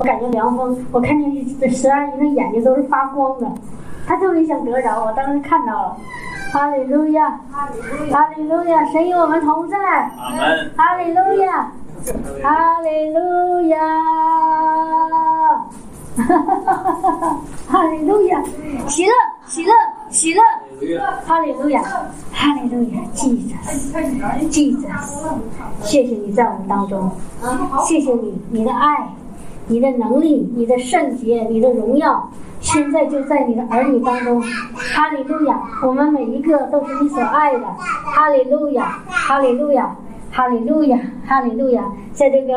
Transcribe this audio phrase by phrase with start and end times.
[0.00, 3.50] 我感觉凉风，我看见这十二姨的眼睛都是发光的，
[4.06, 5.96] 她特别想得着，我当时看到了。
[6.52, 9.76] 哈利路亚，哈利路亚，神与我们同在。
[10.76, 11.72] 哈利路亚，
[12.44, 13.76] 哈利路亚，
[16.16, 17.40] 哈哈哈哈哈！
[17.66, 18.40] 哈利路亚，
[18.86, 19.12] 喜乐，
[19.48, 19.72] 喜乐，
[20.10, 20.40] 喜乐。
[21.26, 21.82] 哈利路亚，
[22.32, 24.86] 哈利路亚，Jesus，Jesus，
[25.82, 27.10] 谢谢你在我们当中，
[27.84, 29.12] 谢谢你，你的爱，
[29.68, 32.28] 你的能力，你的圣洁，你的荣耀。
[32.60, 35.60] 现在就在你的儿女当中，哈利路亚！
[35.86, 37.60] 我们每一个都是你所爱的，
[38.04, 39.94] 哈利路亚，哈利路亚，
[40.32, 41.84] 哈利路亚，哈利路亚！
[42.12, 42.52] 在这个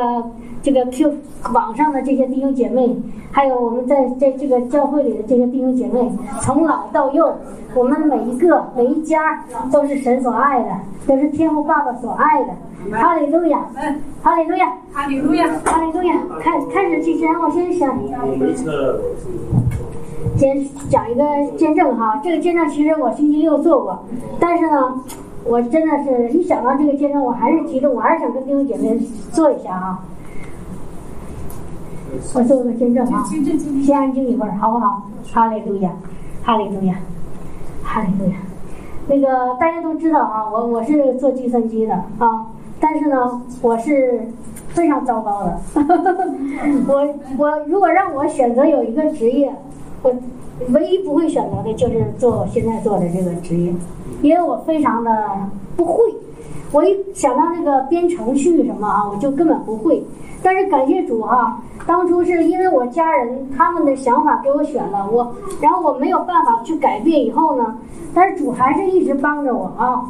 [0.63, 1.13] 这个 Q
[1.53, 2.95] 网上的这些弟兄姐妹，
[3.31, 6.11] 还有我们在在这个教会里的这些弟兄姐妹，
[6.41, 7.35] 从老到幼，
[7.73, 10.69] 我们每一个每一家都是神所爱的，
[11.07, 12.53] 都是天父爸爸所爱的，
[12.91, 13.65] 哈利路亚，
[14.21, 16.15] 哈利路亚，哈利路亚，哈利路亚！
[16.39, 17.97] 开开始之前，我先想。
[20.37, 21.23] 先讲一个
[21.57, 24.05] 见证哈，这个见证其实我星期六做过，
[24.39, 25.03] 但是呢，
[25.45, 28.97] 我真的是一想到这个见证，我还是激动，我还是想跟弟兄姐妹
[29.31, 29.99] 做一下哈。
[32.33, 33.23] 我做个见证啊，
[33.83, 35.03] 先安静一会儿，好不好？
[35.31, 35.91] 哈利路亚，
[36.43, 36.95] 哈利路亚，
[37.83, 38.37] 哈利路亚。
[39.07, 42.47] 那个大家都知道啊，我我是做计算机的啊，
[42.79, 44.21] 但是呢，我是
[44.69, 45.59] 非常糟糕的。
[46.87, 49.53] 我我如果让我选择有一个职业。
[50.03, 50.11] 我
[50.69, 53.71] 唯一不会选择的就是做我现在做的这个职业，
[54.23, 55.11] 因为我非常的
[55.75, 56.03] 不会。
[56.71, 60.03] 我一想到那个编程序什么啊，我就根本不会。
[60.43, 67.23] 但是感谢主哈，当初是因为我家人他们的想法给我选了我，然后我没有办法去改变。
[67.23, 67.77] 以后呢，
[68.13, 70.03] 但是主还是一直帮着我啊，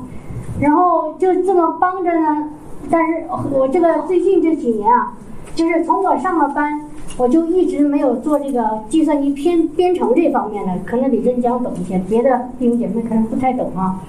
[0.60, 2.50] 然后就这么帮着呢。
[2.90, 5.14] 但是我这个最近这几年啊，
[5.56, 6.82] 就是从我上了班。
[7.18, 14.00] 我就一直没有做这个计算机编编程这方面的，可能李振江懂一些，别的弟兄姐妹可能不太懂啊。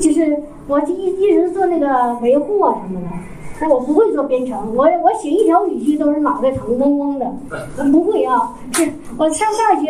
[0.00, 3.06] 就是我一一直做那个维护啊什么的，
[3.60, 7.26] 但我不会做编程，我我写一条语句都是脑袋疼嗡嗡的，
[7.78, 8.54] 我不会啊。
[9.18, 9.88] 我上大学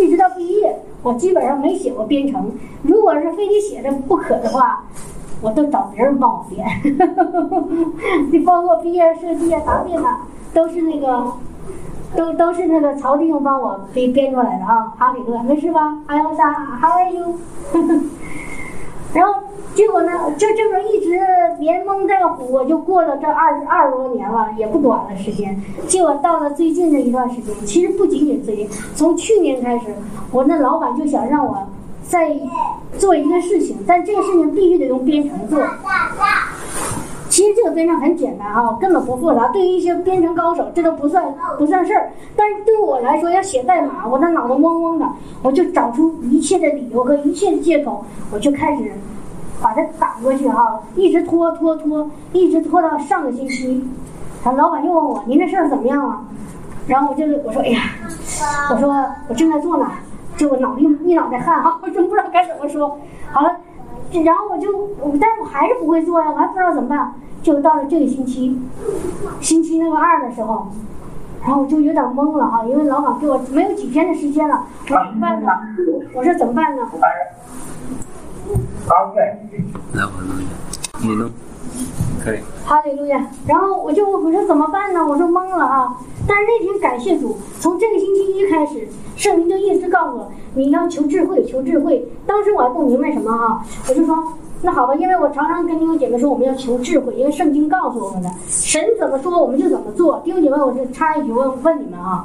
[0.00, 2.50] 一直到毕业，我基本上没写过编程。
[2.82, 4.84] 如果是非得写的不可的话，
[5.42, 6.66] 我都找别人帮我编。
[8.32, 10.18] 你包括毕业设计啊、答辩呐，
[10.54, 11.32] 都是那个。
[12.16, 15.98] 都都是那个曹弟兄帮我编编出来的啊，哈里路亚，没事吧？
[16.06, 17.34] 还有啥？How are you？
[19.14, 19.32] 然后
[19.74, 21.18] 结果呢，就这么一直
[21.60, 25.56] 连蒙带唬，我就过了这二二十多年了，也不短了时间。
[25.86, 29.86] 结果到了最近这一段时间，其实不仅仅最近，从去年开始，
[30.32, 31.66] 我那老板就想让我
[32.02, 32.36] 再
[32.98, 35.60] 做一个事情，但这个事情必须得用编程做。
[37.34, 39.48] 其实这个编程很简单啊，根本不复杂。
[39.48, 42.12] 对于一些编程高手，这都不算不算事儿。
[42.36, 45.06] 但是对我来说，要写代码，我的脑子嗡嗡的，
[45.42, 48.92] 我就找出一切的理由和一切的借口，我就开始
[49.60, 53.84] 把它打过去哈，一直拖拖拖，一直拖到上个星期，
[54.44, 56.20] 他老板又问我：“您这事儿怎么样了？”
[56.86, 57.80] 然后我就我说：“哎呀，
[58.70, 58.94] 我说
[59.26, 59.90] 我正在做呢，
[60.36, 62.96] 就我脑子一脑袋汗啊，我真不知道该怎么说。”
[63.32, 63.56] 好了，
[64.22, 64.68] 然后我就，
[65.20, 67.14] 但是我还是不会做呀，我还不知道怎么办。
[67.42, 68.58] 就到了这个星期，
[69.40, 70.68] 星期那个二的时候，
[71.42, 75.52] 然后我就有点懵了啊，因为老板给我没有几天的时间了，我说怎么办呢？
[76.14, 76.86] 我说怎么办呢？
[78.86, 80.52] 好，来我弄一下，
[81.02, 81.30] 你弄，
[82.22, 82.38] 可以。
[82.64, 83.26] 哈利路亚！
[83.46, 85.06] 然后我就我说怎么办呢？
[85.06, 85.96] 我说懵了啊！
[86.26, 92.08] 但是那天感谢主，从这个星期一开始，圣灵就一直告诉我，你要求智慧，求智慧。
[92.26, 94.16] 当时我还不明白什么哈，我就说。
[94.62, 100.20] 那好吧，因为我常常跟弟兄姐妹说，我们要求智慧，因为圣经告诉我们的，神怎么说我们就怎么做。
[100.24, 102.24] 弟兄姐妹，我就插一句问问你们啊，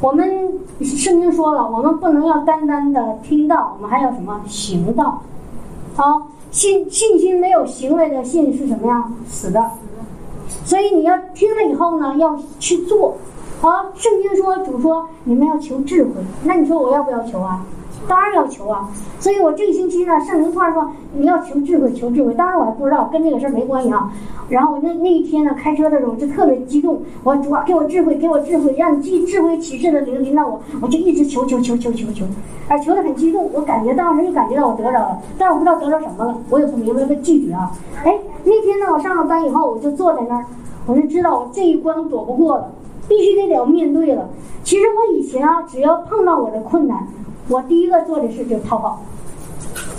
[0.00, 5.20] 我们圣经说了，我们不能要单单的听到，我们还要什么行道？
[5.94, 9.12] 好，信信心没有行为的信是什么呀？
[9.28, 9.62] 死的。
[10.64, 13.18] 所以你要听了以后呢，要去做。
[13.60, 16.12] 啊，圣经说主说你们要求智慧，
[16.44, 17.66] 那你说我要不要求啊？
[18.08, 18.88] 当然要求啊，
[19.18, 22.32] 所以我这个星期呢，圣灵突然说你要求智慧，求智慧。
[22.34, 24.12] 当然我还不知道，跟这个事儿没关系啊。
[24.48, 32.24] 然后我那那一天呢，开车的时候就特别激动，我主啊，给我智慧，给我智慧，让你记智慧启示的灵临到我，我就一直求求求求求求，
[32.68, 33.50] 而，求的很激动。
[33.52, 37.72] 我感觉当时就感觉到我得着了，但是我不知道得着什么了，我也不明白个具体啊。
[38.04, 40.44] 哎，那天呢，我上了班以后，我就坐在那儿，
[40.86, 42.70] 我就知道我这一关躲不过了，
[43.08, 44.28] 必须得要面对了。
[44.62, 47.04] 其实我以前啊，只要碰到我的困难。
[47.48, 49.00] 我第一个做的事就是逃跑，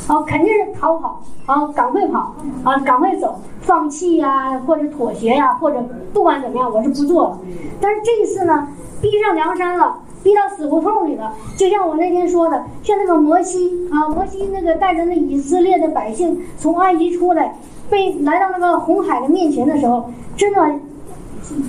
[0.07, 5.81] 啊，肯定是逃跑，啊，赶快跑，啊，赶快走，放弃呀，或者妥协呀，或者
[6.13, 7.39] 不管怎么样，我是不做了。
[7.79, 8.67] 但是这一次呢，
[9.01, 11.33] 逼上梁山了，逼到死胡同里了。
[11.55, 17.55] 就像我那天说的，像那个摩西啊，摩西那个带着那以色列的百姓从埃及出来，
[17.89, 20.79] 被来到那个红海的面前的时候，真的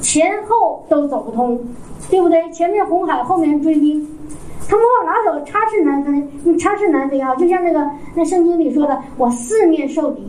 [0.01, 1.61] 前后都走不通，
[2.11, 2.51] 对不对？
[2.51, 4.09] 前面红海，后面追兵，
[4.69, 5.45] 他们往哪走？
[5.47, 7.35] 插翅难飞，你插翅难飞啊！
[7.37, 10.23] 就像那个那圣经里说的，我四面受敌，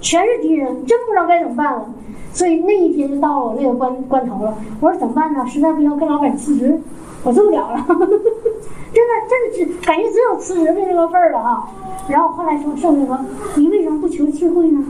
[0.00, 1.84] 全是敌人，真不知道该怎么办了。
[2.32, 4.56] 所以那一天就到了我那个关关头了。
[4.80, 5.44] 我说怎么办呢？
[5.48, 6.80] 实在不行，跟老板辞职，
[7.24, 7.84] 我做不了了。
[7.88, 11.68] 真的，真的是感觉只有辞职的这个份儿了啊。
[12.08, 13.18] 然后后来说圣灵说，
[13.56, 14.84] 你为什么不求智慧呢？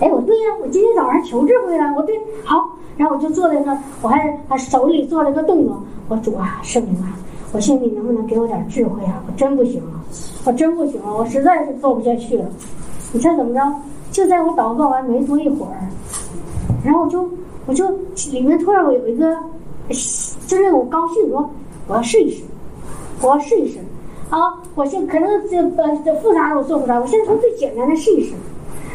[0.00, 1.94] 哎，我对呀，我今天早上求智慧了。
[1.96, 5.82] 我对，好，然后我就做了个，我还还手里做了个动作。
[6.08, 7.08] 我主啊，圣灵啊，
[7.52, 9.22] 我心里能不能给我点智慧啊？
[9.26, 10.00] 我真不行了，
[10.44, 12.44] 我真不行了，我实在是做不下去了。
[13.12, 13.60] 你猜怎么着？
[14.10, 15.76] 就在我祷告完没多一会儿，
[16.84, 17.28] 然后我就
[17.66, 17.88] 我就
[18.30, 19.36] 里面突然我有一个，
[20.46, 21.48] 就是我高兴说
[21.86, 22.42] 我要试一试，
[23.22, 23.78] 我要试一试
[24.30, 24.38] 啊！
[24.74, 28.34] 我先可能这呃这复杂的我做不出来，我先从最简单的试一试。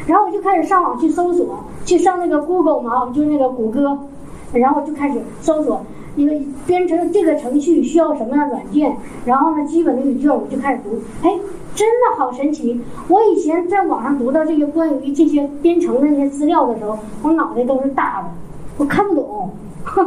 [0.06, 3.98] 然后我就开始上网去搜索，去上那个 Google 嘛，就是那个谷歌，
[4.54, 5.82] 然后就开始搜索，
[6.18, 11.30] 因为编程这个程序需要什么样的软件，然后呢，基本的语句我就开始读，哎，
[11.74, 12.82] 真的好神奇！
[13.08, 18.28] 我以前在网上读到这些关于这些编程的那些资料的时候，我脑袋都是大的，
[18.78, 19.52] 我看不懂。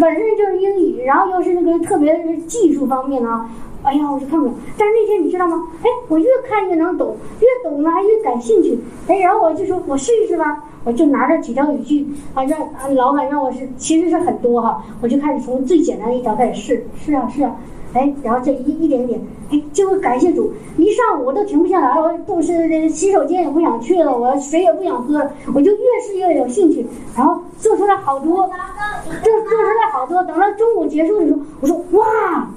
[0.00, 3.48] 本身就是英语，然后又是那个特别技术方面啊，
[3.82, 4.54] 哎呀，我就看不懂。
[4.76, 5.62] 但是那天你知道吗？
[5.82, 8.78] 哎，我越看越能懂，越懂呢还越感兴趣。
[9.08, 17.56] 哎，然后我就说我试一试吧，我就拿着几条语句啊，让啊老板让我是，其实是很多哈，我就开始从最简单的一条开始试，试啊试啊，
[17.96, 19.18] 哎，然后这一一点点，
[19.50, 30.22] 哎，就会感谢主，一上午我都停不下来，我都是洗手间也不想去了，我水也不想喝了，我就越试越有兴趣，然后做出来好多，做做出来好多。
[30.24, 32.48] 等到中午结束的时候，我说哇，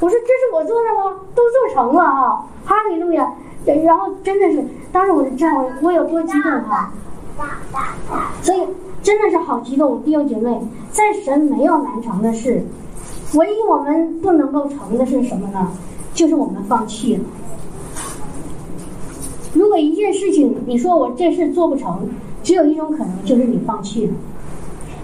[0.00, 1.20] 我说这是我做的吗？
[1.34, 3.32] 都做成了啊，哈利路亚！
[3.84, 6.90] 然后真的是，当时我就这样，我有多激动啊！
[8.42, 8.66] 所以
[9.02, 10.58] 真的是好激动，弟兄姐妹，
[10.90, 12.62] 在神没有难成的事，
[13.34, 15.70] 唯一我们不能够成的是什么呢？
[16.14, 17.24] 就是我们放弃了。
[19.54, 22.08] 如果一件事情你说我这事做不成，
[22.42, 24.12] 只有一种可能，就是你放弃了。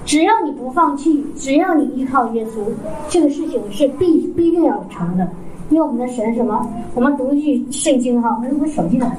[0.04, 2.64] 只要你不放弃，只要你依靠耶稣，
[3.08, 5.28] 这个事情是必必定要成的。
[5.70, 6.68] 因为我们的神什么？
[6.94, 9.10] 我们读一圣经哈，我我手机呢？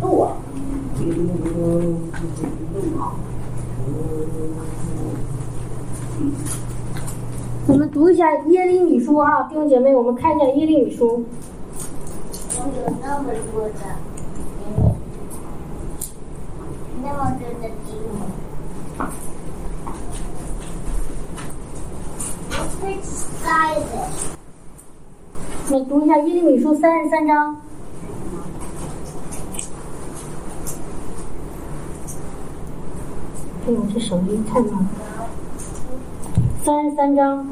[0.00, 0.36] 我。
[7.66, 11.24] 我们读一下耶利米书啊，弟兄姐妹，我们看一下耶利米书。
[12.58, 13.74] 我有那么多的，
[17.02, 18.14] 那么多的经文。
[22.82, 23.06] Which
[23.42, 24.10] side is it?
[25.68, 27.56] 你读一下耶利米书三十三章。
[33.66, 34.86] 哎呦，这手机太慢了。
[36.66, 37.46] 三十三章，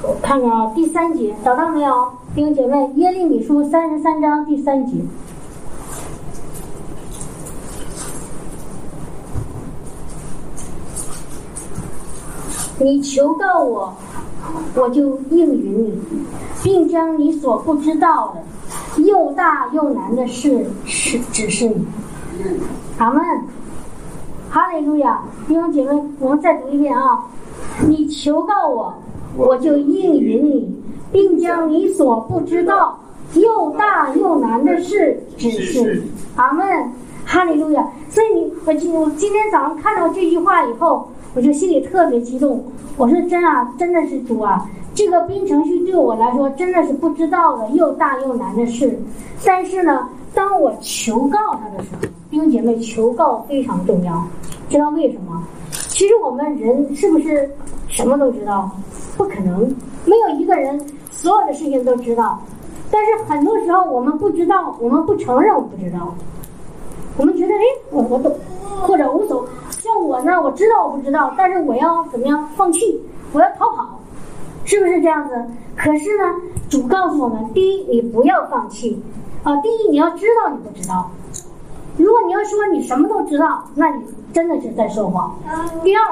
[0.00, 2.12] 我看看啊，第三节找到没有？
[2.36, 4.98] 弟兄姐妹，耶利米书三十三章第三节。
[12.78, 13.92] 你求告我，
[14.76, 16.00] 我就应允你，
[16.62, 21.84] 并将你所不知道的、又大又难的事是指示你。
[22.98, 23.24] 阿门。
[24.50, 27.22] 哈利路亚，弟兄姐妹，我们再读一遍啊！
[27.86, 28.94] 你求告我，
[29.36, 30.74] 我就应允你，
[31.12, 32.98] 并将你所不知道、
[33.34, 36.10] 又大又难的事指示你。
[36.36, 36.66] 阿门。
[37.26, 37.86] 哈利路亚。
[38.08, 42.64] 所以你，我今我今天早上看到这句话以后，我就心里特别激动。
[42.96, 44.66] 我说真啊，真的是主啊！
[44.94, 48.98] 这个冰程序对我来说真的是不知道的又大又难的事。
[49.44, 54.22] 但是呢，当我求告他的时候，弟兄姐妹，求告非常重要。
[54.68, 55.42] 知道为什么？
[55.70, 57.50] 其实我们人是不是
[57.88, 58.70] 什么都知道？
[59.16, 60.78] 不可能，没有一个人
[61.10, 62.38] 所有的事情都知道。
[62.90, 66.14] 但是很多时候我们不知道，我们不承认我们不知道。
[67.16, 68.36] 我们觉得，哎，我我懂，
[68.82, 69.48] 或者无所谓。
[69.70, 72.46] 像我呢，我知道我不知道，但是我要怎么样？
[72.54, 73.00] 放弃，
[73.32, 73.98] 我要逃跑，
[74.66, 75.34] 是不是这样子？
[75.74, 76.24] 可是呢，
[76.68, 79.02] 主告诉我们：第一，你不要放弃
[79.42, 81.10] 啊；第一，你要知道你不知道。
[81.98, 85.34] 如果你要说你什么都知道，那你真的是在说谎。
[85.82, 86.02] 第二，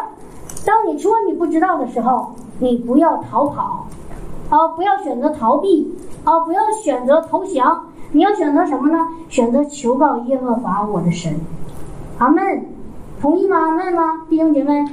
[0.64, 3.86] 当你说你不知道的时候，你不要逃跑，
[4.50, 8.98] 啊，不要选择逃避，啊，不要选择投降，你要选择什么呢？
[9.28, 11.38] 选择求告耶和华我的神。
[12.18, 12.66] 阿门，
[13.20, 13.56] 同意吗？
[13.56, 14.26] 阿门吗？
[14.28, 14.84] 弟兄姐妹，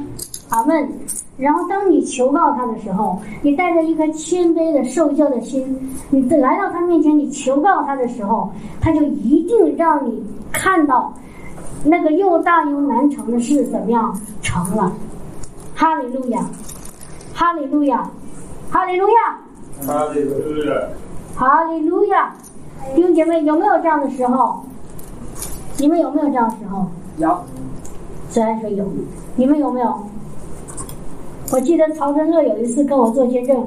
[0.50, 0.90] 阿门。
[1.36, 11.12] 然后当你求告他的时候，你带着一颗谦卑的受教的心，你来到他面前，你求告他的时候，他就一定让你看到
[11.84, 14.94] 那个又大又难成的事怎么样成了。
[15.76, 16.46] 哈利路亚，
[17.34, 18.08] 哈利路亚，
[18.70, 19.40] 哈利路亚，
[19.88, 20.76] 哈利路亚，
[21.36, 22.36] 哈利路亚。
[22.96, 24.64] 弟兄姐妹，有没有这样的时候？
[25.78, 26.86] 你们有没有这样的时候？
[27.18, 27.36] 有。
[28.30, 28.86] 虽然说有，
[29.36, 29.98] 你们有没有？
[31.54, 33.64] 我记得曹真乐有一次跟我做见证，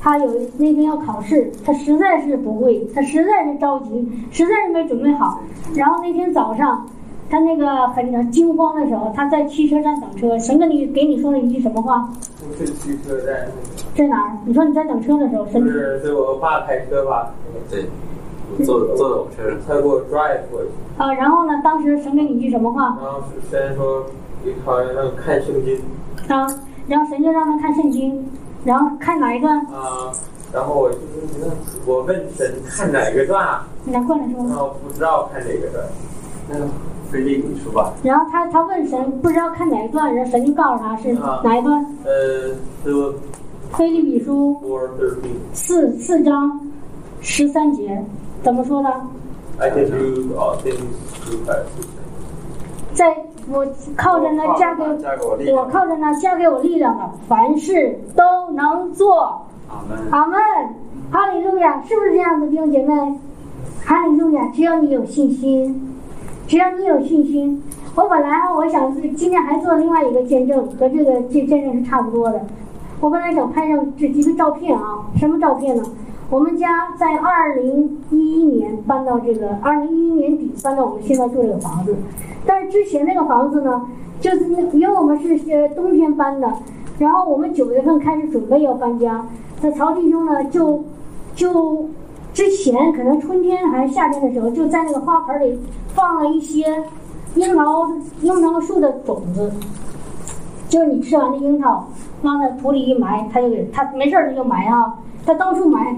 [0.00, 5.40] 他有那天要考试，他实在是不会，他实在是着急，实在是没准备好。
[5.76, 6.84] 然后那天早上，
[7.30, 10.36] 他那个很惊慌的时候，他在汽车站等车。
[10.40, 12.10] 神跟你给你说了一句什么话？
[12.40, 13.46] 不是汽车站，
[13.94, 14.36] 在哪儿？
[14.44, 17.32] 你说你在等车的时候，神是是我爸开车吧？
[17.70, 17.84] 对，
[18.58, 20.68] 我坐坐在我车上，他给我 drive 过去，
[20.98, 22.98] 啊，然后呢，当时神给你一句什么话？
[23.00, 24.04] 然后是先说，
[24.44, 25.78] 你好像让看圣经
[26.26, 26.44] 啊，
[26.90, 28.28] 然后神就让他看圣经，
[28.64, 29.56] 然后看哪一段？
[29.66, 30.10] 啊，
[30.52, 31.48] 然后我就是
[31.86, 33.64] 我问神看哪个段啊？
[33.84, 34.42] 你来过来然说。
[34.56, 35.84] 后不知道看哪个段，
[36.48, 36.66] 那个
[37.12, 41.86] 菲利比书吧，然后他他问神不知道看哪一段，然后神就告诉他是啊哪一段。
[42.04, 42.54] 呃，
[42.84, 43.14] 是
[43.78, 44.60] 菲利比书。
[45.52, 46.60] 四四章
[47.20, 48.04] 十三节
[48.42, 48.88] 怎么说的
[49.58, 50.80] ？I can do all things
[51.22, 51.66] through Christ.
[52.94, 53.16] 在
[53.52, 53.66] 我
[53.96, 59.46] 靠着那加给我我靠着那加给我力量的，凡事都能做。
[60.10, 60.38] 阿门。
[61.10, 62.94] 哈利路亚，是不是这样的，弟兄姐妹？
[63.84, 65.96] 哈利路亚，只要你有信心，
[66.46, 67.60] 只要你有信心。
[67.96, 72.40] 我本来啊，我想是今天还做另外一个见证，和这个这见证是差不多的。
[73.00, 75.82] 我本来想拍上这几个照片啊，什么照片呢？
[76.30, 81.96] 我们家在二零一一年搬到这个，二零一一年底搬到我们现在住这个房子，
[82.46, 83.82] 但是之前那个房子呢，
[84.20, 86.48] 就是因为我们是呃冬天搬的，
[87.00, 89.26] 然后我们九月份开始准备要搬家，
[89.60, 90.84] 那曹弟兄呢就
[91.34, 91.88] 就
[92.32, 95.58] 之前可能春天还是夏天的时候，就在那个花盆里
[95.94, 96.84] 放了一些
[97.34, 99.52] 樱桃樱桃树的种子，
[100.68, 101.88] 就是你吃完的樱桃
[102.22, 105.94] 往那土里一埋，它就给它没事儿它就埋啊，它到处埋，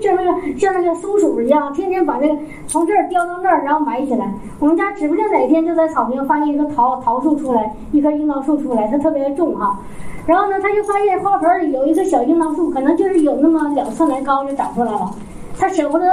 [0.00, 2.36] 像那个像那个松鼠一样，天天把这个
[2.66, 4.32] 从这儿叼到那儿，然后埋起来。
[4.58, 9.78] 我们家指不定哪天就在草坪发现一棵桃桃树出来，一棵樱桃树出来，它特别重哈、
[10.26, 15.10] 然后呢，他就发现花盆里有一棵小樱桃树，可能就是有那么两寸来高就长出来了。
[15.58, 16.06] 他舍不得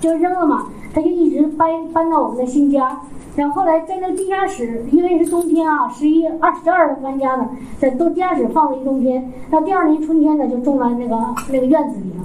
[0.00, 2.98] 就扔了嘛，他就一直搬搬到我们的新家。
[3.38, 9.32] 然后后来在那地下室，因为是冬天啊，十一、二十二搬家的，在都地下室放了一冬天。
[9.48, 11.16] 到第二年春天呢，就种在那个
[11.48, 12.24] 那个院子里了。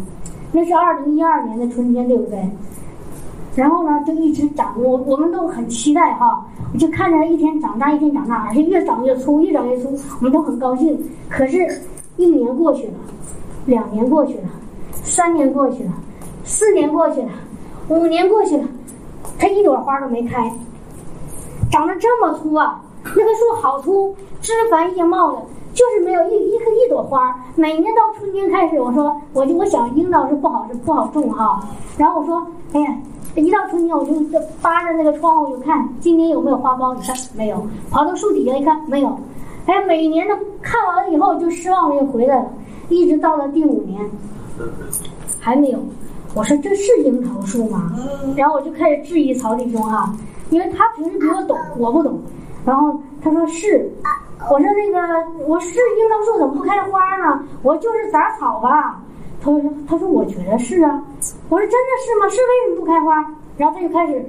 [0.52, 2.50] 那是二零一二年的春天，对不对？
[3.56, 6.48] 然后呢，就一直长，我我们都很期待哈，
[6.80, 11.00] 就看着它一天长大，一天长大，而且越长越粗，越长越粗，我们都很高兴。
[11.30, 11.80] 可是，
[12.18, 12.94] 一年过去了，
[13.68, 14.50] 两年过去了，
[15.04, 15.92] 三年过去了，
[16.44, 17.30] 四年过去了，
[17.90, 18.64] 五年过去了，
[19.38, 20.52] 它一朵花都没开，
[21.74, 22.80] 长得这么粗啊！
[23.04, 25.40] 那棵树好粗，枝繁叶茂的，
[25.74, 27.36] 就是没有一一颗一朵花。
[27.56, 32.96] 每年到春天开始，我说我就我想樱桃是不好是不好种哈，然后我说哎呀，
[33.34, 34.14] 一到春天我就
[34.62, 39.18] 扒着那个窗户就看今年有没有花苞，你看没有，跑到树底下一看没有，
[39.66, 42.46] 哎，每年都看完了以后就失望了又回来了，
[42.90, 44.00] 一直到了第五年
[45.40, 45.80] 还没有。
[46.36, 47.92] 我说这是樱桃树吗？
[48.36, 50.16] 然后我就开始质疑曹弟兄啊，
[50.54, 52.20] 因为他平时比我懂，我不懂。
[52.64, 53.90] 然后他说是，
[54.52, 57.44] 我说那个我是樱桃树怎么不开花呢？
[57.64, 59.02] 我就是杂草吧。
[59.42, 61.04] 他说他说我觉得是啊。
[61.50, 62.30] 我说真的是吗？
[62.30, 63.16] 是为什么不开花？
[63.58, 64.24] 然后他就开始，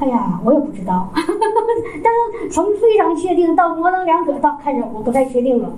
[0.00, 2.12] 哎呀，我也不知道， 但
[2.42, 5.72] 是从非常确定到模棱两可到开始我不太确定了。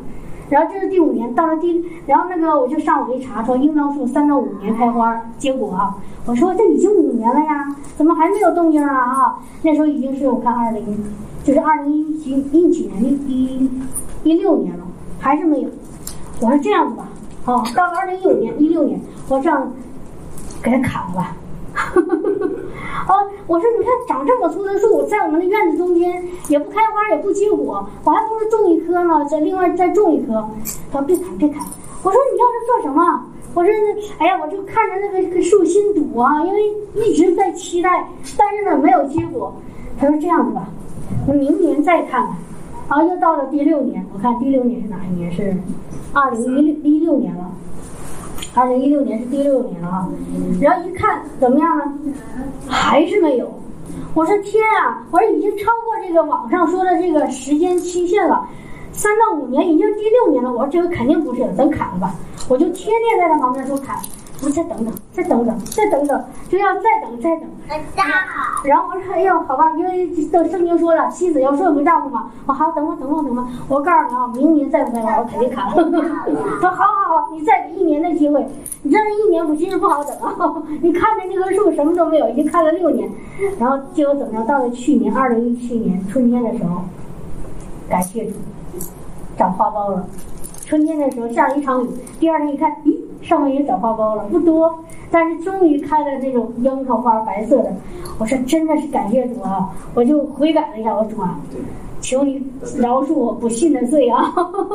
[0.53, 8.95] 然后这是第五年，到了第，然后那个我就上网一查，说樱桃树三到五年开花结果啊，我说这已经五年了呀，怎么还没有动静啊？
[8.95, 10.85] 啊，那时候已经是我看二零，
[11.43, 13.71] 就是二零一几一几年一
[14.25, 14.85] 一六年了，
[15.19, 15.69] 还是没有。
[16.43, 17.09] 我说这样子吧，
[17.47, 19.73] 哦，到了二零一五年一六年，我这样
[20.63, 21.35] 给它砍了吧。
[23.09, 30.49] 哦，我说你看长这么粗的树，在我们的院子中间也不开花也不结果，我还不如种一棵呢，再另外再种一棵。
[30.93, 31.64] 他说别砍别砍，
[32.02, 33.25] 我说你要这做什么？
[33.55, 33.73] 我说
[34.19, 36.61] 哎呀，我就看着那个树心堵啊，因为
[37.07, 39.55] 一直在期待，但是呢没有结果。
[39.99, 40.69] 他说这样子吧，
[41.26, 42.37] 我明年再看看。
[42.88, 45.33] 然后又到了第六年，我看第六年是哪一年？
[45.33, 45.57] 是
[46.12, 47.50] 二零一六一六年了。
[48.55, 50.09] 二零一六年是第六年了啊。
[50.61, 51.85] 然后一看怎么样呢？
[52.69, 53.53] 还是没有。
[54.15, 55.03] 我说天啊！
[55.11, 58.47] 我说已经超过这个网上说的这个时间期限了，
[58.93, 60.53] 三到五年，已经第六年了。
[60.53, 62.15] 我说这个肯定不是了，咱砍了吧。
[62.49, 63.97] 我就天天在他旁边说砍，
[64.45, 67.49] 我说再等等，再等等，再等等，就要再等再等。
[67.69, 68.05] 很大。
[68.65, 72.31] 然后我说：“哎呦，好吧，因为这圣经说了，妻子要顺服丈夫嘛。
[72.47, 73.47] 我好，等我，等我，等我。
[73.69, 75.75] 我告诉你啊，明年再不再我肯定砍了。
[76.61, 78.45] 说好好好，你再给一年的机会。
[78.83, 80.61] 你这一年我其实不好等啊。
[80.83, 83.09] 你看着那棵树什么都没有，已经看了六年。
[83.61, 84.45] 然后结果怎么着？
[84.45, 86.83] 到了去年二零一七年春天的时候，
[87.89, 88.33] 感谢主，
[89.37, 90.05] 长花苞了。
[90.65, 94.79] 春天的时候下了一场雨，第二天一看，咦，上面也长花苞了，不多。”
[95.11, 97.71] 但是终于开了这种樱桃花，白色的。
[98.19, 99.69] 我说真的是感谢主啊！
[99.95, 101.38] 我就悔改了一下，我主啊，
[102.00, 102.43] 求你
[102.79, 104.33] 饶恕我不信的罪啊！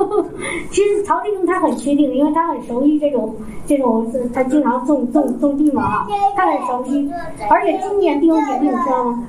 [0.70, 3.34] 其实曹弟兄他很确定，因为他很熟悉这种
[3.66, 7.12] 这种，他经常种种种地嘛啊，他很熟悉。
[7.50, 9.28] 而且今年弟兄姐妹你知道吗？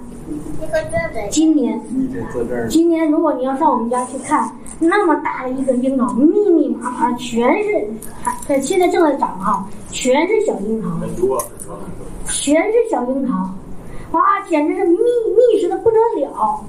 [1.30, 1.80] 今年，
[2.68, 7.88] 今年如果你要上我们家去看，那么大的一个樱桃，密密麻麻，全是，
[8.22, 10.88] 还现在正在长啊，全是小樱桃，
[12.26, 13.48] 全是小樱桃，
[14.12, 16.60] 哇，简直是密密实的不得了，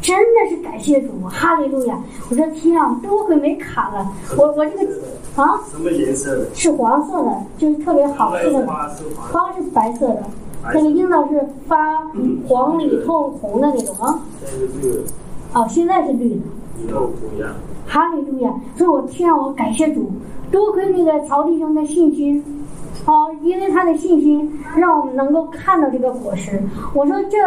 [0.00, 1.98] 真的是感谢主，哈利路亚！
[2.30, 4.92] 我说天啊，多亏没砍了，我我这个
[5.34, 6.46] 啊，什么颜色的？
[6.54, 10.22] 是黄色的，就是特别好吃的，花是白色的。
[10.72, 11.76] 那个樱桃是发
[12.48, 14.18] 黄里透红的那种啊。
[15.52, 16.40] 哦，现在是绿的。
[16.86, 17.50] 以后不一样。
[17.86, 18.52] 哈利路亚！
[18.76, 20.10] 所以我天啊，我感谢主，
[20.50, 22.42] 多亏那个曹弟兄的信心，
[23.06, 26.60] 哦，因为他的信心，让我们能够看到这个果实。
[26.94, 27.38] 我说这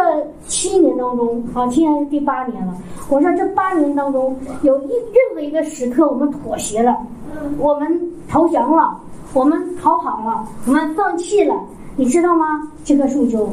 [0.46, 2.74] 七年当中，啊，今年是第八年了。
[3.10, 6.96] 我说这八年当中，有一任何一个时刻我们妥协了，
[7.58, 8.96] 我们投降了，
[9.34, 11.54] 我们逃跑了，我们放弃了。
[11.98, 12.70] 你知道吗？
[12.84, 13.50] 这棵树就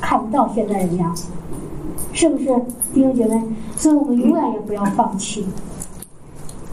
[0.00, 1.28] 看不到现在的样子，
[2.14, 2.46] 是不是
[2.94, 3.38] 弟兄姐妹？
[3.76, 5.44] 所以我们永远也不要放弃，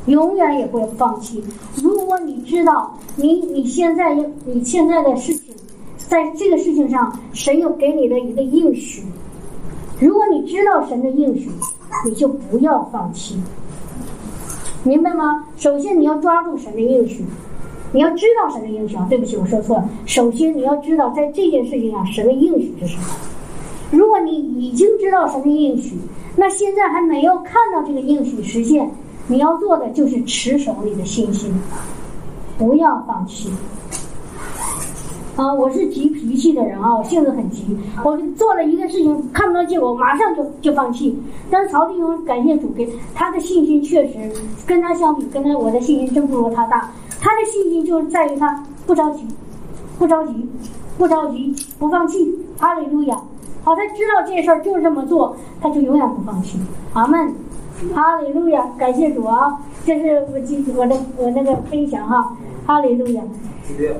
[0.05, 1.43] 永远也不要放弃。
[1.83, 4.15] 如果你知道你你现在
[4.45, 5.53] 你现在的事情，
[5.97, 9.03] 在这个事情上，神有给你的一个应许。
[9.99, 11.51] 如果你知道神的应许，
[12.05, 13.37] 你就不要放弃，
[14.83, 15.47] 明白吗？
[15.57, 17.25] 首先你要抓住神的应许。
[17.91, 19.07] 你要知道什么应许啊！
[19.09, 19.89] 对不起，我说错了。
[20.05, 23.03] 首先你要知道，在这件事情上，神的应许是什么。
[23.91, 25.97] 如果你已经知道什么应许，
[26.35, 28.91] 那现在还没有看到这个应许实现，
[29.27, 31.51] 你要做的就是持守你的信心，
[32.57, 33.49] 不要放弃。
[35.39, 37.65] 啊，我是急脾气的人啊，我性子很急。
[38.03, 41.17] 我做了一个事情看不到结果，马上就就放弃。
[41.49, 44.29] 但是曹弟兄感谢主给他的信心确实
[44.67, 46.91] 跟他相比，跟他我的信心真不如他大。
[47.21, 49.25] 他的信心就是在于他不着急，
[49.97, 50.45] 不着急，
[50.97, 52.37] 不着急，不放弃。
[52.57, 53.15] 哈利路亚！
[53.63, 56.59] 好，他知道这事儿就是这么做，他就永远不放弃。
[56.91, 57.33] 阿门。
[57.95, 58.67] 哈利路亚！
[58.77, 59.57] 感谢主啊！
[59.85, 62.35] 这是我今我的我那个分享哈。
[62.65, 63.23] 哈利路亚！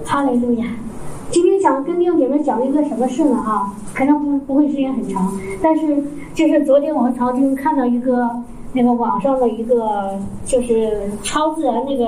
[0.04, 0.66] 哈利路亚！
[1.32, 3.36] 今天想跟弟兄姐妹讲一个什么事呢？
[3.42, 8.30] 哈，可能不不会时间很长，但是就是昨天我们曹军看到一个。
[8.72, 10.16] 那个网上的一个
[10.46, 12.06] 就是超自然那个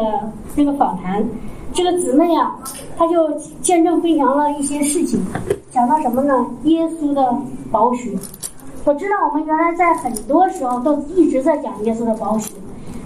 [0.56, 1.26] 那个访谈，
[1.74, 2.56] 这个姊妹啊，
[2.96, 5.20] 她就见证分享了一些事情，
[5.72, 6.46] 讲到什么呢？
[6.66, 7.36] 耶稣的
[7.72, 8.12] 宝血。
[8.86, 12.54] 我知道我们原来在很多时候都一直在讲耶稣的宝血，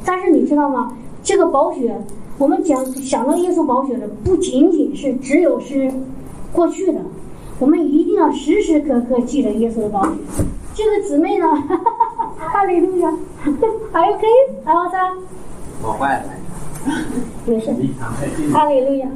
[0.04, 0.92] 但是你知道吗？
[1.24, 1.98] 这个宝血，
[2.38, 5.92] 我们讲想到耶稣宝血的，不仅仅是只有是
[6.52, 7.00] 过去的，
[7.60, 10.12] 我们一定要时时刻刻记得耶稣的宝血。
[10.74, 11.46] 这个姊妹呢？
[12.38, 13.10] 哈利路亚，
[13.92, 14.28] 还 OK，
[14.66, 15.14] 还有啥？
[15.82, 16.26] 我坏了。
[17.46, 17.74] 没事。
[18.52, 19.08] 哈利路亚。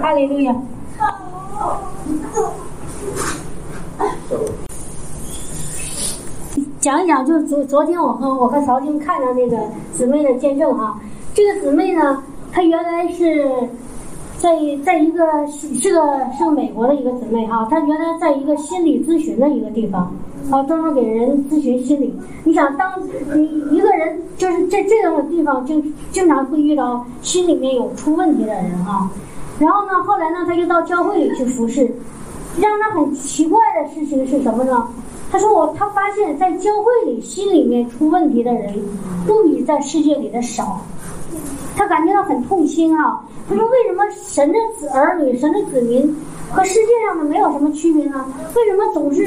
[0.00, 0.54] 哈利路亚。
[6.86, 9.58] 讲一讲，就昨昨天我和我和曹晶看到那个
[9.92, 10.96] 姊妹的见证哈。
[11.34, 12.22] 这个姊妹呢，
[12.52, 13.44] 她原来是。
[14.38, 14.50] 在
[14.84, 15.98] 在一个是是个
[16.38, 20.12] 是个美国的一个姊妹哈，她原来在一个心理咨询的一个地方，
[20.50, 22.14] 啊，专门给人咨询心理。
[22.44, 22.92] 你想，当
[23.34, 29.10] 你一个人就是在这样的地方，经经常会遇到心里面有出问题的人哈。
[29.58, 31.90] 然后呢，后来呢，他就到教会里去服侍。
[32.60, 34.86] 让他很奇怪的事情是什么呢？
[35.36, 38.72] 他说我他发现，在教会里心里面出问题的人，
[39.26, 40.80] 不比在世界里的少。
[41.76, 43.22] 他感觉到很痛心啊。
[43.46, 46.02] 他说：“为什么神的子儿女、神的子民
[46.50, 48.24] 和世界上的没有什么区别呢？
[48.54, 49.24] 为什么总是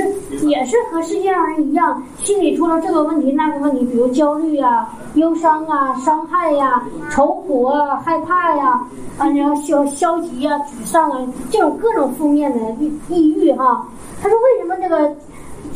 [0.48, 8.84] 也是和世界上人一样，心里出了这个问题那个问题，比如焦虑啊、忧伤啊、伤害呀、愁苦啊、害怕呀、
[9.20, 11.20] 啊，然后消消极啊、沮丧啊，
[11.52, 13.88] 这种各种负面的抑抑郁哈、
[14.24, 15.16] 他说：“为什么这个？”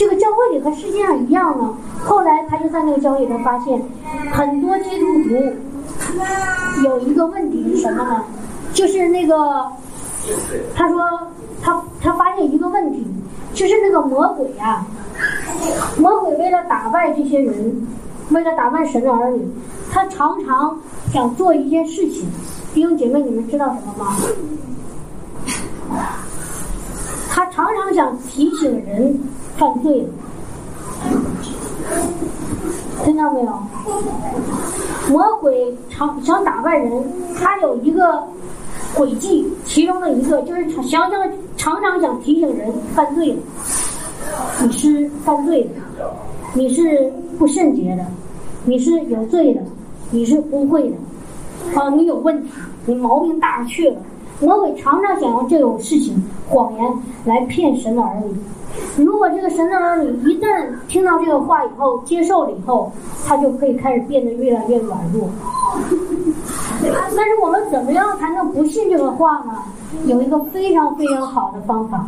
[0.04, 1.74] 这个教会里和世界上一样呢。
[2.04, 3.82] 后来他就在那个教会里头发现，
[4.34, 5.30] 很多基督徒
[6.84, 8.22] 有一个问题是什么呢？
[8.74, 9.66] 就是那个，
[10.76, 11.02] 他说
[11.62, 13.08] 他他发现一个问题，
[13.54, 14.86] 就是那个魔鬼啊，
[15.98, 17.88] 魔鬼为了打败这些人，
[18.32, 19.48] 为了打败神的儿女，
[19.90, 20.78] 他常常
[21.14, 22.30] 想做一件事情。
[22.74, 24.18] 弟兄姐妹，你们知道什么吗？
[27.30, 29.18] 他常常想提醒人
[29.58, 30.06] 犯罪，
[33.04, 33.52] 听到没有？
[35.10, 37.04] 魔鬼常想打败人，
[37.40, 38.24] 他有一个
[38.96, 41.12] 诡计，其中的一个就是常想
[41.58, 43.38] 常常想提醒人犯罪了，
[44.64, 45.70] 你是犯罪的，
[46.54, 48.06] 你是不圣洁的，
[48.66, 49.62] 你是有罪的，
[50.10, 50.96] 你是污秽的，
[51.80, 52.50] 啊，你有问题，
[52.86, 53.98] 你毛病大了去了。
[54.40, 56.94] 魔鬼常常想用这种事情、谎言
[57.26, 58.36] 来骗神的儿女。
[58.98, 62.92] 如果这个神的儿女一旦听到这个话以后，接受了以后，
[63.26, 65.28] 他就可以开始变得越来越软弱。
[67.16, 69.54] 但是我们怎么样才能不信这个话呢？
[70.06, 72.06] 有一个非常非常好的方法，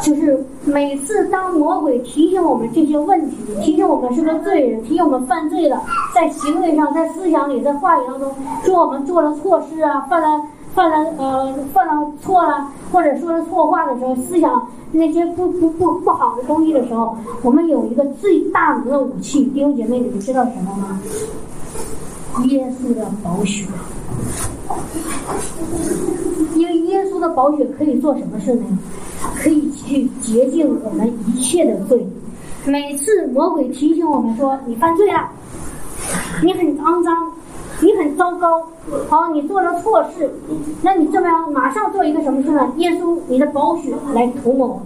[0.00, 5.82] 就是每次当魔鬼提醒我们这些问题，提醒我们是个罪人，提醒我们犯罪了，
[6.14, 8.32] 在行为上、在思想里、在话语当中，
[8.64, 10.42] 说我们做了错事啊，犯了。
[10.74, 21.00] 犯了呃犯了错了，或者说了错话的时候，思想那些不不不不好的东西的时候，我们有一个最大的武器，弟兄姐妹，你们知道什么吗？
[22.46, 23.64] 耶稣的宝血。
[26.56, 28.64] 因为耶稣的宝血可以做什么事呢？
[29.36, 32.04] 可以去洁净我们一切的罪。
[32.64, 35.28] 每次魔鬼提醒我们说你犯罪了，
[36.42, 37.30] 你很肮脏。
[37.80, 38.62] 你很糟糕，
[39.08, 40.30] 好，你做了错事，
[40.82, 42.72] 那你这么样，马上做一个什么事呢？
[42.76, 44.82] 耶稣，你的宝血来涂抹我。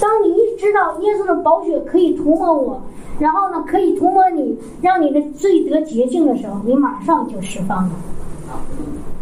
[0.00, 2.80] 当你一知道耶稣的宝血可以涂抹我，
[3.18, 7.90] 然后呢，可以涂抹你，让你的罪得洁净的时候，你马上就释放了，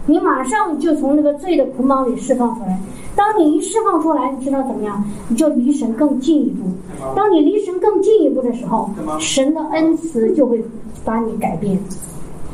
[0.06, 2.80] 你马上就从那个罪的捆绑里释放出来。
[3.14, 5.04] 当你一释放出来，你知道怎么样？
[5.28, 6.66] 你就离神更进一步。
[7.14, 10.64] 当你离神更进一步的时候，神的恩慈就会
[11.04, 11.78] 把你改变。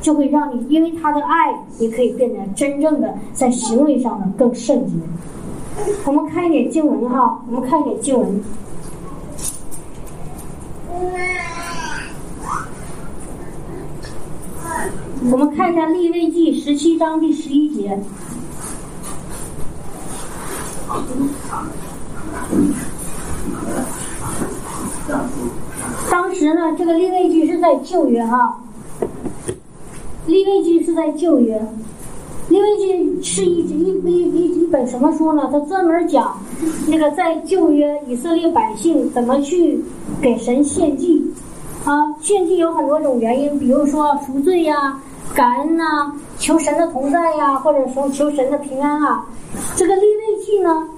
[0.07, 4.92] 就会让你因为他的爱，你可以变得真正的在行为上呢更圣洁。
[6.05, 8.40] 我们看一点经文哈，我们看一点经文。
[15.29, 17.99] 我们看一下立位记十七章第十一节。
[26.09, 28.61] 当时呢，这个立位记是在旧约哈。
[30.45, 31.61] 未记是在旧约，
[32.49, 35.49] 利未记是一一一一一本什么书呢？
[35.53, 36.37] 它专门讲
[36.89, 39.83] 那个在旧约以色列百姓怎么去
[40.21, 41.25] 给神献祭
[41.85, 42.12] 啊。
[42.21, 45.01] 献祭有很多种原因，比如说赎罪呀、
[45.35, 49.25] 感恩呐、求神的同在呀，或者说求神的平安啊。
[49.77, 50.89] 这个利未记呢，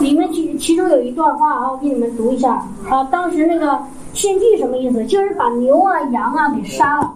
[0.00, 3.04] 里面其其中有一段话啊，我给你们读一下啊。
[3.04, 3.78] 当时那个
[4.14, 5.04] 献祭什么意思？
[5.04, 7.12] 就是把牛啊、羊啊给杀了。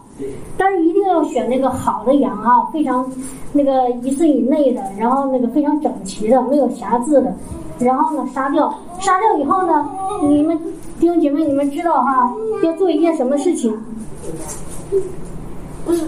[0.56, 3.10] 但是一定要选那个好的羊啊，非常
[3.52, 7.34] 那个一岁以内的，然后那个非常整齐的，没有瑕疵的，
[7.78, 9.88] 然后呢杀掉，杀掉以后呢，
[10.22, 10.58] 你们
[11.00, 12.32] 弟兄姐妹你们知道哈，
[12.62, 13.76] 要做一件什么事情？
[15.86, 15.98] 嗯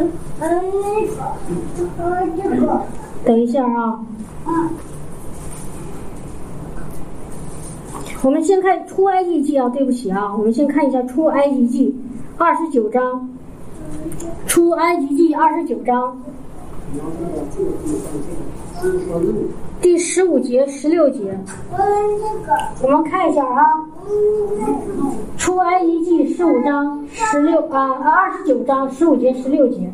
[0.00, 2.82] 嗯嗯，这个，
[3.24, 4.00] 等一下啊。
[4.46, 4.68] 嗯
[8.22, 11.94] 我们先看出埃及记啊，对不起啊，我们先看一下出埃及记
[12.38, 13.28] 二十九章。
[14.56, 16.16] 出埃及记二十九章
[19.82, 21.38] 第十五节、十六节，
[22.82, 23.84] 我们看一下啊。
[25.36, 29.90] 出埃及记十五章十六啊，二十九章十五节、十六节，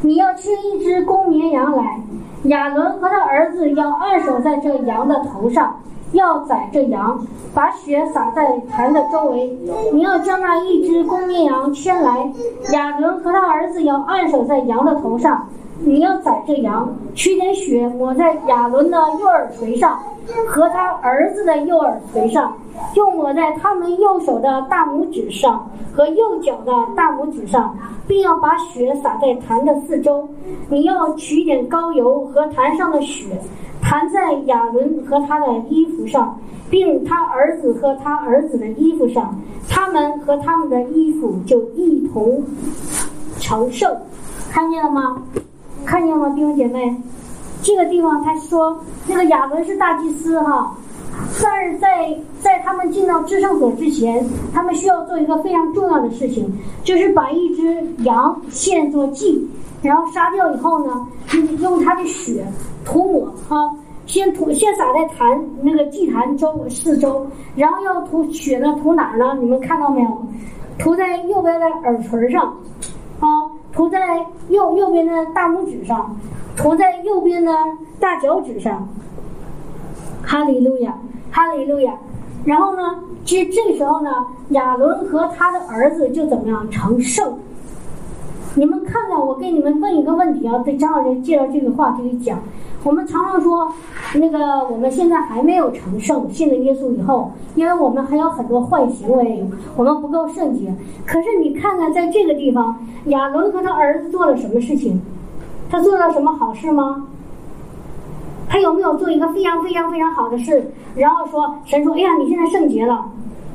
[0.00, 2.00] 你要牵一只公绵羊来，
[2.44, 5.78] 亚伦和他儿子要按手在这羊的头上。
[6.12, 7.18] 要宰这羊，
[7.54, 9.58] 把血洒在坛的周围。
[9.92, 12.32] 你要将那一只公绵羊牵来，
[12.72, 15.46] 亚伦和他儿子要按手在羊的头上，
[15.80, 19.98] 你要宰这羊，取点血抹在亚伦的右耳垂上
[20.46, 22.52] 和他儿子的右耳垂上，
[22.94, 30.26] 又抹在他们右手的大拇指上和右脚的大拇指上，并要把血洒在坛的四周。
[30.70, 33.24] 你要取点膏油和坛上的血，
[33.88, 39.34] 缠在亚伦和他的衣服上，并他儿子和他儿子的衣服上，
[39.66, 42.44] 他们和他们的衣服就一同
[43.40, 43.90] 成圣。
[44.50, 45.22] 看见了吗？
[45.86, 46.94] 看见了吗，弟兄姐妹？
[47.62, 50.76] 这个地方他说，那个亚伦是大祭司哈，
[51.42, 54.22] 但是在在他们进到至圣所之前，
[54.52, 56.46] 他们需要做一个非常重要的事情，
[56.84, 59.48] 就是把一只羊献作祭，
[59.82, 62.44] 然后杀掉以后呢，用用它的血
[62.84, 63.70] 涂抹啊，
[64.06, 65.26] 先涂先撒在坛
[65.62, 69.36] 那个祭坛周四周，然后要涂血呢涂哪儿呢？
[69.40, 70.22] 你们看到没有？
[70.78, 72.56] 涂在右边的耳垂上，
[73.20, 73.98] 啊，涂在
[74.48, 76.16] 右右边的大拇指上，
[76.56, 77.52] 涂在右边的
[78.00, 78.88] 大脚趾上。
[80.22, 80.94] 哈利路亚，
[81.30, 81.92] 哈利路亚。
[82.44, 82.82] 然后呢，
[83.24, 84.10] 其实这时候呢，
[84.50, 87.38] 亚伦和他的儿子就怎么样成圣。
[88.58, 92.40] 你们看看，我给你们问一个问题啊，对张老师介绍这个话题讲。
[92.82, 93.72] 我们常常说，
[94.16, 100.74] 那个我们现在还没有成圣，信了耶稣以后，因为我们还有很多坏行为，我们不够圣洁。
[101.06, 105.00] 可是你看看，在这个地方，亚伦和他儿子做了什么事情？
[105.70, 107.06] 他做了什么好事吗？
[108.48, 110.72] 他有没有做一个非常非常非常好的事？
[110.96, 113.08] 然后说神说：“哎呀，你现在圣洁了。”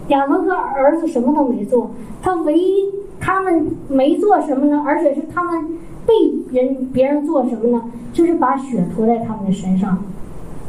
[0.07, 2.89] 亚伦和儿子什么都没做，他唯一
[3.25, 4.83] 他们没做什么呢？
[4.85, 5.65] 而且是他们
[6.05, 6.13] 被
[6.51, 7.81] 人别人做什么呢？
[8.11, 9.97] 就是把血涂在他们的身上，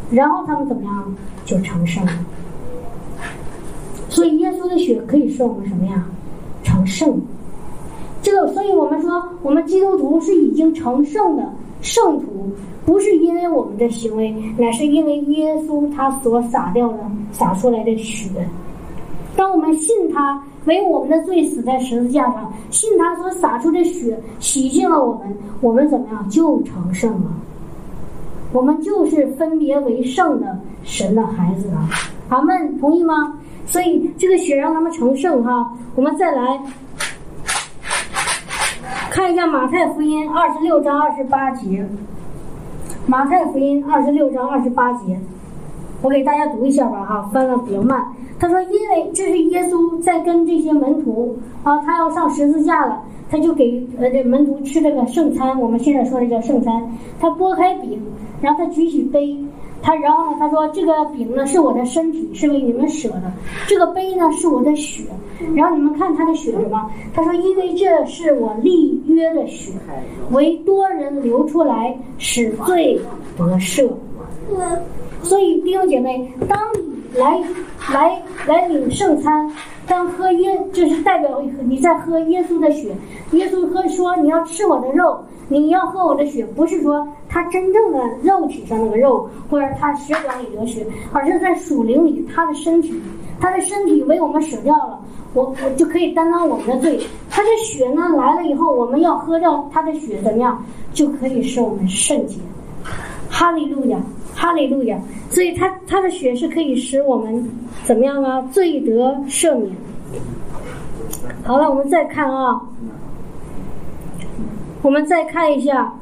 [0.09, 1.15] 然后他们怎么样
[1.45, 2.13] 就成圣了。
[4.09, 6.07] 所以耶稣的血可以使我们什么呀？
[6.63, 7.21] 成圣。
[8.23, 12.49] 这个，所以我们说，我们基督徒是已经成圣的圣徒，
[12.87, 16.99] 不是因为我们的行为，乃是因为耶稣他所洒掉的、
[17.33, 18.31] 洒出来的血。
[19.37, 27.31] 当我们信他为我们的罪死在十字架上，信他所洒出的血洗净了我们，我们怎么样就成圣了？
[28.53, 31.89] 我们就是分别为圣的神的孩子了。
[32.29, 33.39] 阿门，同意吗？
[33.67, 35.73] 所以这个血让他们成圣哈。
[35.95, 36.61] 我们再来
[39.11, 41.87] 看一下马太福音二十六章二十八节。
[43.07, 45.19] 马太福音二十六章二十八节，
[46.01, 48.03] 我给大家读一下吧哈，翻的比较慢。
[48.39, 55.59] 他说：“因为这是耶稣在跟这些门徒啊，他要上十字架了，他就给呃这门徒吃这个圣餐。
[55.61, 56.83] 我们现在说的叫圣餐。
[57.21, 58.01] 他拨开饼，
[58.41, 59.37] 然后他举起杯，
[59.81, 63.31] 他然后呢，他说这个饼呢是我的身体，是为你们舍的；
[63.67, 65.05] 这个杯呢是我的血。
[65.55, 66.91] 然后你们看他的血什么？
[67.15, 69.73] 他说：因为这是我立约的血，
[70.33, 72.99] 为多人流出来，使罪
[73.37, 73.89] 得赦。
[75.23, 77.41] 所以弟兄姐妹，当你来
[77.93, 79.51] 来来领圣餐，
[79.87, 82.95] 当喝耶，这是代表你在喝耶稣的血。
[83.33, 93.01] 耶稣喝说你要吃我的肉，你要喝我的血，不是说他真正的肉体上那个肉，或者他血管里流血，而是在属灵里他的身体，
[93.41, 94.99] 他的身体为我们舍掉了，
[95.35, 96.99] 我我就可以担当我们的罪。
[97.31, 102.39] 他的血呢来了以后，我们要喝掉他的血，怎么样就可以使我们圣洁？
[103.29, 103.99] 哈利路亚，
[104.35, 104.99] 哈利路亚！
[105.31, 107.49] 所以他他的血是可以使我们
[107.85, 108.41] 怎么样啊？
[108.53, 109.73] 罪得赦免。
[111.45, 112.61] 好了，我们再看啊，
[114.83, 115.93] 我们再看一下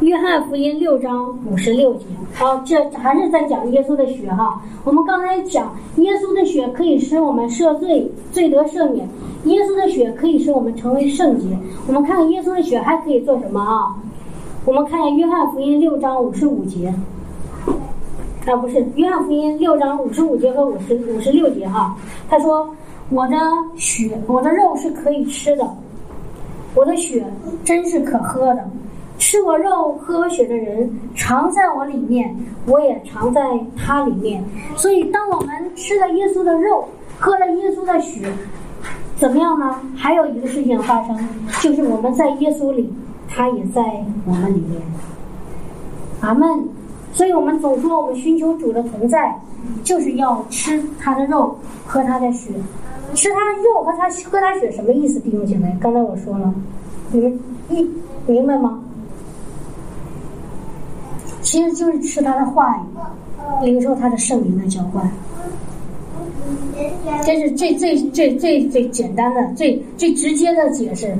[0.04, 2.06] 《约翰福音》六章五十六节。
[2.34, 4.62] 好，这还是在讲耶稣的血哈。
[4.84, 9.06] 我们刚才讲，耶稣的血可以使我们赦罪，罪得赦免；
[9.44, 11.46] 耶稣的血可以使我们成为圣洁。
[11.86, 13.94] 我们看看耶稣的血还可以做什么啊？
[14.68, 16.92] 我们看一下《约翰福音》六章五十五节，
[18.44, 21.96] 啊，不是《约翰福音》六章五十五节和五十五十六节哈。
[22.28, 22.68] 他说
[23.08, 23.36] ：“我的
[23.78, 25.66] 血，我的肉是可以吃的，
[26.74, 27.24] 我的血
[27.64, 28.70] 真是可喝的。
[29.16, 33.40] 吃我肉、喝我血的人，常在我里面，我也常在
[33.74, 34.44] 他里面。
[34.76, 36.86] 所以，当我们吃了耶稣的肉，
[37.18, 38.30] 喝了耶稣的血，
[39.16, 39.80] 怎么样呢？
[39.96, 41.16] 还有一个事情发生，
[41.62, 42.92] 就是我们在耶稣里。”
[43.38, 43.80] 他也在
[44.26, 44.82] 我们里面，
[46.20, 46.68] 阿门。
[47.12, 49.40] 所以我们总说，我们寻求主的同在，
[49.84, 52.50] 就是要吃他的肉，喝他的血。
[53.14, 55.20] 吃他的肉和他喝他血什么意思？
[55.20, 56.52] 弟兄姐妹，刚才我说了，
[57.12, 57.88] 你们一
[58.26, 58.82] 明白吗？
[61.40, 65.08] 其实就是吃他的话语，领受他的圣灵的浇灌。
[67.24, 71.16] 这是最最最最最简单的、最最直接的解释。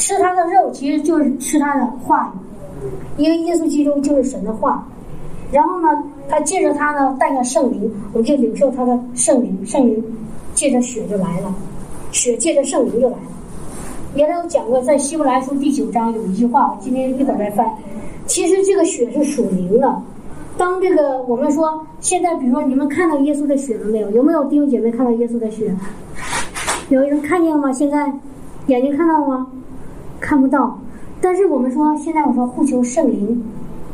[0.00, 2.32] 吃他的肉其实就是吃他的话
[3.18, 4.82] 语，因为耶稣基督就是神的话。
[5.52, 5.88] 然后呢，
[6.26, 10.02] 他借着他呢带着圣灵，我们就领受他的圣灵，圣灵
[10.54, 11.54] 借着血就来了，
[12.12, 13.22] 血借着圣灵就来了。
[14.14, 17.70] 原来我讲过，在希伯来书第九章有一句话，我今天一会儿再翻。
[18.26, 20.02] 其实这个血是属灵的。
[20.56, 24.10] 当这个我们说现在，比如说你们看到耶稣的血了没有？
[24.12, 25.74] 有没有弟兄姐妹看到耶稣的血？
[26.88, 27.70] 有人看见了吗？
[27.70, 28.10] 现在
[28.66, 29.46] 眼睛看到了吗？
[30.20, 30.78] 看不到。
[31.20, 33.42] 但是我们说，现在我说呼求圣灵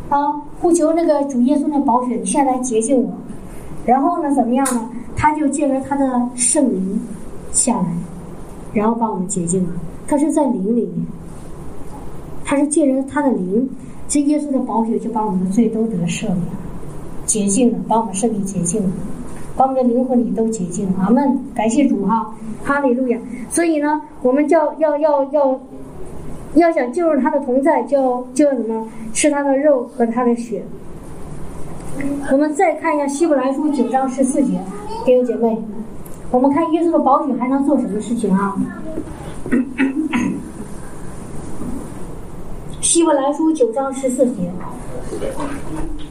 [0.09, 3.11] 啊，呼求那个主耶稣的宝血，你现在来洁净我。
[3.85, 4.89] 然后呢，怎么样呢？
[5.17, 7.01] 他就借着他的圣灵
[7.51, 7.87] 下来，
[8.73, 9.71] 然后把我们洁净了。
[10.07, 11.07] 他是在灵里面，
[12.45, 13.69] 他是借着他的灵，
[14.07, 16.43] 这耶稣的宝血就把我们的罪都得赦免了，
[17.25, 18.91] 洁净了，把我们身体洁净了，
[19.57, 21.05] 把我们的灵魂里都洁净了。
[21.05, 23.19] 阿门，感谢主哈，哈利路亚。
[23.51, 25.59] 所以呢，我们叫要要要
[26.61, 28.87] 要想进入他的同在，就就要什么？
[29.13, 30.63] 吃他的肉和他的血。
[32.31, 34.61] 我们再看一下希伯来书九章十四节，
[35.05, 35.57] 弟兄姐妹，
[36.31, 38.55] 我们看耶稣的宝血还能做什么事情啊？
[42.83, 44.51] 希伯来书九章十四节，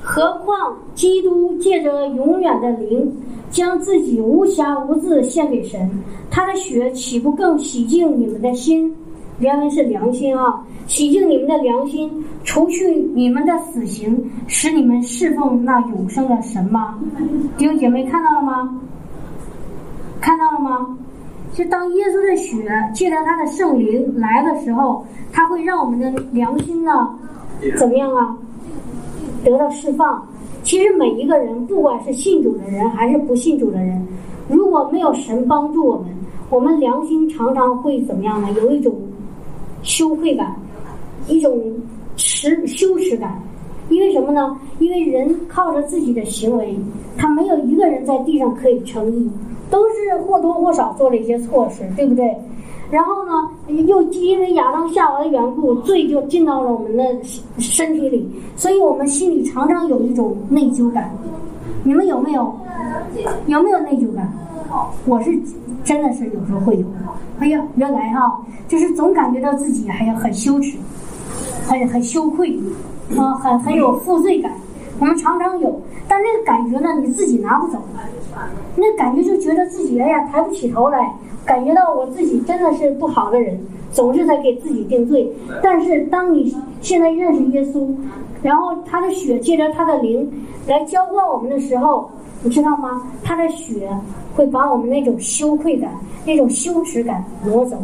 [0.02, 3.16] 何况基督借着永远的灵，
[3.50, 5.90] 将自己无瑕无字献给神，
[6.30, 8.94] 他的血岂不更洗净你们的心？
[9.40, 16.98] 原文是良心啊，洗净你们的良心，除去你们的死刑，使你们侍奉那永生的神吗？
[17.58, 18.80] 弟兄姐妹看到了吗？
[20.22, 20.98] 看到了吗？
[21.54, 27.10] 就当耶稣的血借着他的圣灵来的时候，他会让我们的良心呢，
[27.78, 28.38] 怎么样啊？
[29.44, 30.26] 得到释放。
[30.64, 34.06] 其实每一个人，不管是信主的人还是不信主的人，
[34.50, 36.08] 如果没有神帮助我们，
[36.50, 38.48] 我们良心常常会怎么样呢？
[38.58, 38.94] 有一种
[39.86, 40.54] 羞愧感，
[41.30, 41.58] 一种
[42.18, 43.42] 耻羞耻感。
[43.88, 44.60] 因为什么呢？
[44.80, 46.76] 因为人靠着自己的行为，
[47.16, 49.30] 他没有一个人在地上可以称义。
[49.70, 52.36] 都是或多或少做了一些错事，对不对？
[52.92, 53.50] 然后呢，
[53.88, 57.04] 又因为亚当夏娃的缘故，罪就进到了我们的
[57.58, 61.12] 身体里，所以我们心里常常有一种内疚感。
[61.84, 62.54] 你们有没有？
[63.48, 64.32] 有没有内疚感？
[65.06, 65.32] 我是
[65.86, 66.86] 真的是有时候会有。
[67.40, 70.78] 哎呀，原来哈，就是总感觉到自己还要很羞耻，
[71.68, 72.58] 很很羞愧，
[73.18, 74.52] 啊，很很有负罪感。
[75.00, 77.78] 我们常常有，但那个感觉呢，你自己拿不走。
[78.76, 81.12] 那感觉就觉得自己哎呀抬不起头来，
[81.46, 83.60] 感觉到我自己真的是不好的人，
[83.92, 85.30] 总是在给自己定罪。
[85.62, 87.94] 但是当你现在认识耶稣，
[88.42, 90.30] 然后他的血借着他的灵
[90.68, 92.10] 来浇灌我们的时候，
[92.42, 93.02] 你知道吗？
[93.24, 93.90] 他的血
[94.36, 95.92] 会把我们那种羞愧感、
[96.26, 97.78] 那种羞耻感挪走，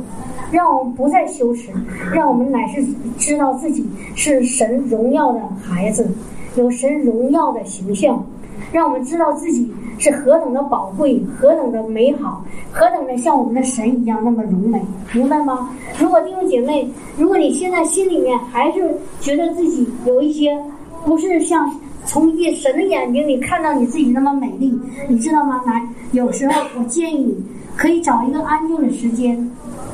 [0.51, 1.71] 让我们不再羞耻，
[2.13, 2.83] 让我们乃是
[3.17, 6.09] 知道自己是神荣耀的孩子，
[6.55, 8.25] 有神荣耀的形象，
[8.71, 9.71] 让我们知道自己。
[9.99, 14.81] 是何等的宝贵，何等的美好，何等的像我们的神一样那么荣美，
[15.13, 15.69] 明白吗？
[15.99, 18.79] 如果弟兄姐妹，如果你现在心里面还是
[19.19, 20.57] 觉得自己有一些
[21.05, 21.71] 不是像
[22.03, 24.75] 从一神的眼睛里看到你自己那么美丽，
[25.07, 25.61] 你知道吗？
[25.67, 27.37] 来有时候我建议你
[27.77, 29.51] 可以找一个安静的时间，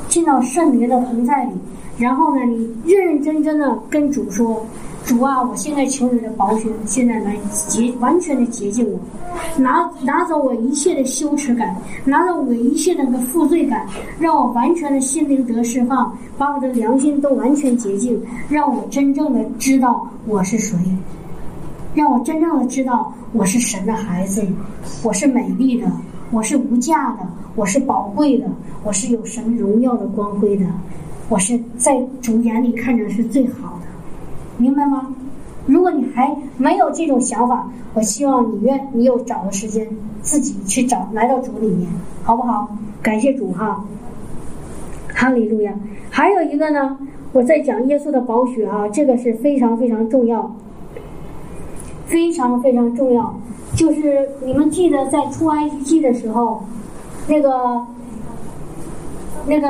[0.07, 1.51] 进到圣灵的同在里，
[1.97, 4.65] 然后呢，你认认真真的跟主说。
[5.07, 8.99] 主啊，我现在求你的宝血，现在来洁完全的洁净我，
[9.57, 13.87] 拿拿走我一切的羞耻感，拿走我一切的那个负罪感，
[14.19, 20.77] 让我完全的心灵得释放，把我的良心都完全洁净，让我真正的知道我是谁，
[21.93, 24.45] 让我真正的知道我是神的孩子，
[25.03, 25.89] 我是美丽的，
[26.31, 27.19] 我是无价的，
[27.55, 28.45] 我是宝贵的，
[28.83, 30.65] 我是有神荣耀的光辉的，
[31.29, 33.86] 我是在主眼里看着是最好的。
[34.57, 35.07] 明白吗？
[35.65, 39.87] 如果你还没有这种想法，我希望你愿你有找个时间
[40.21, 41.89] 自己去找，来到主里面，
[42.23, 42.69] 好不好？
[43.01, 43.83] 感谢主哈，
[45.13, 45.73] 哈利路亚。
[46.09, 46.97] 还有一个呢，
[47.33, 50.55] 我在讲耶稣的宝血啊，这个是非常非常重要，
[52.05, 53.35] 非常非常重要。
[53.75, 56.63] 就是你们记得在出埃及记的时候，
[57.27, 57.85] 那个
[59.45, 59.67] 那个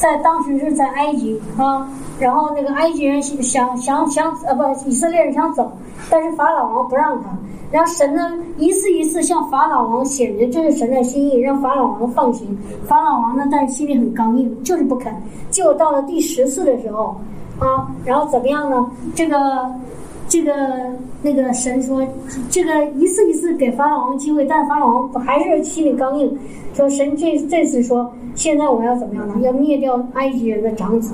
[0.00, 1.86] 在当时是在埃及啊。
[2.18, 5.70] 然后那个埃及人想想想呃不以色列人想走，
[6.10, 7.28] 但是法老王不让他。
[7.70, 12.58] 然后神呢一次一次向法老王显明这是神的心意，让法老王放行。
[12.86, 15.14] 法老王呢但是心里很刚硬，就是不肯。
[15.50, 17.16] 结果到了第十次的时候，
[17.58, 18.90] 啊，然后怎么样呢？
[19.14, 19.38] 这个
[20.30, 20.52] 这个
[21.22, 22.06] 那个神说，
[22.48, 26.38] 这个一次一次给法老王机会，但法老王还是心里刚硬，
[26.72, 29.34] 说神这这次说，现在我要怎么样呢？
[29.40, 31.12] 要灭掉埃及人的长子。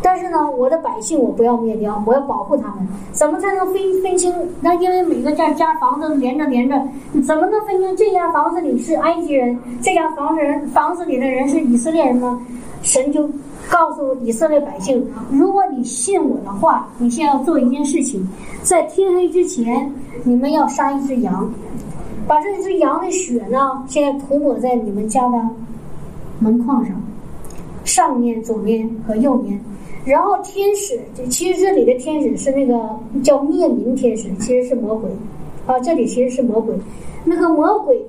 [0.00, 2.88] 但是呢，我的百姓我不要灭掉，我要保护他们。
[3.12, 4.32] 怎么才能分分清？
[4.62, 6.82] 那因为每个家家房子连着连着，
[7.26, 12.40] 怎么能分清这家房子里是埃及人，这家房子人房子里的人是以色列人呢？
[12.80, 13.28] 神就
[13.70, 18.26] 告诉以色列百姓：如果你信我的话，你现在要做一件事情，
[18.62, 19.92] 在天黑之前，
[20.24, 21.50] 你们要杀一只羊，
[22.26, 25.38] 把这只羊的血呢，现在涂抹在你们家的
[26.38, 26.94] 门框上，
[27.84, 29.60] 上面、左面和右面。
[30.04, 32.78] 然后天使，其实这里的天使是那个
[33.24, 35.10] 叫灭民天使，其实是魔鬼，
[35.66, 36.72] 啊，这里其实是魔鬼。
[37.24, 38.00] 那个魔鬼，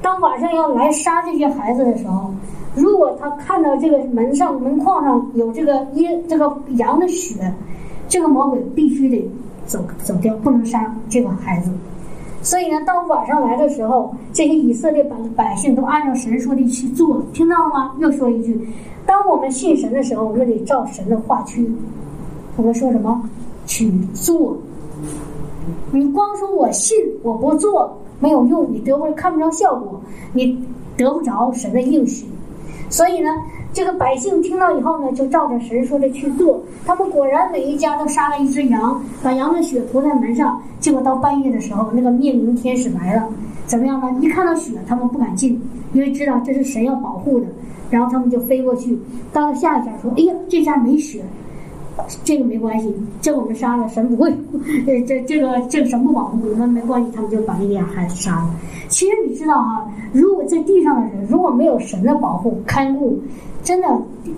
[0.00, 2.32] 当晚上要来杀这些孩子的时候，
[2.74, 7.52] 如果他看到这个门上门框上有这个耶这个羊的血，
[8.08, 9.30] 这个魔鬼必须得
[9.66, 11.70] 走走掉，不能杀这个孩子。
[12.42, 17.94] 所以呢，当晚上来的时候，这些以色列百百姓都按照神说的去做，听到了吗？
[17.98, 18.58] 又说一句。
[19.06, 21.70] 当我们信神的时候，我们得照神的话去。
[22.56, 23.22] 我们说什么？
[23.66, 24.56] 去做。
[25.92, 30.00] 你光说我信，我不做没有用，你得不看不着效果，
[30.32, 30.58] 你
[30.96, 32.26] 得不着神的应许。
[32.92, 33.30] 所以呢，
[33.72, 36.62] 这个百姓听到以后呢，就照着神说的去做。
[36.84, 40.60] 他们果然每一家都杀了一只羊，把羊的血涂在门上。
[40.78, 43.26] 结果到半夜的时候，那个灭灵天使来了，
[43.66, 44.14] 怎么样呢？
[44.20, 45.58] 一看到血，他们不敢进，
[45.94, 47.46] 因为知道这是神要保护的。
[47.88, 48.98] 然后他们就飞过去，
[49.32, 51.22] 到了下一家说：“哎呀，这家没血，
[52.24, 54.30] 这个没关系，这我们杀了，神不会，
[54.86, 58.50] 呃，这这个这个神不保护我们没关系。”他们就把那俩孩子杀了。
[58.88, 59.81] 其实你知道哈，
[60.12, 63.18] 如果在地上的人如果没有神的保护看顾，
[63.62, 63.88] 真的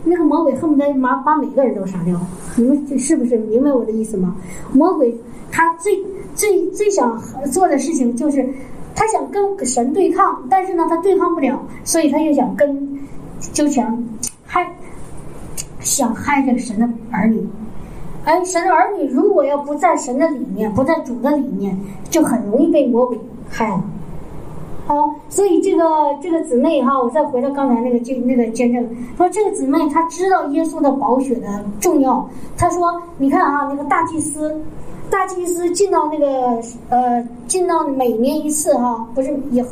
[0.04, 2.18] 那个魔鬼恨不得把把每个人都杀掉。
[2.56, 4.36] 你们是不是明白我的意思吗？
[4.72, 5.14] 魔鬼
[5.50, 5.98] 他最
[6.34, 7.20] 最最想
[7.52, 8.48] 做的事情就是
[8.94, 12.98] 他想跟神对抗，但是呢他对抗不了，所以他就想跟。
[13.52, 14.02] 就想
[14.46, 14.74] 害，
[15.80, 17.46] 想害这个神的儿女。
[18.24, 23.18] 哎，神的儿女如果要不在神的里面，不在主的里面，就很容易被魔鬼
[23.50, 23.84] 害了。
[24.86, 25.82] 好，所以这个
[26.22, 32.28] 这个姊妹哈，我再回到刚才那个见那个见证，说这个姊妹她知道耶稣的宝血的重要。
[32.56, 34.54] 她说：“你看啊，那个大祭司，
[35.10, 36.60] 大祭司进到那个
[36.90, 39.64] 呃，进到每年一次哈，不是也。”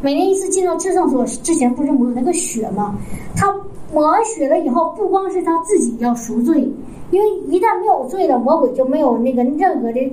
[0.00, 2.94] 每年一次进到至圣所之前，不是抹那个血吗？
[3.34, 3.52] 他
[3.92, 6.60] 抹完血了以后，不光是他自己要赎罪，
[7.10, 10.12] 因为一旦没有罪了，魔鬼就没有那个任何的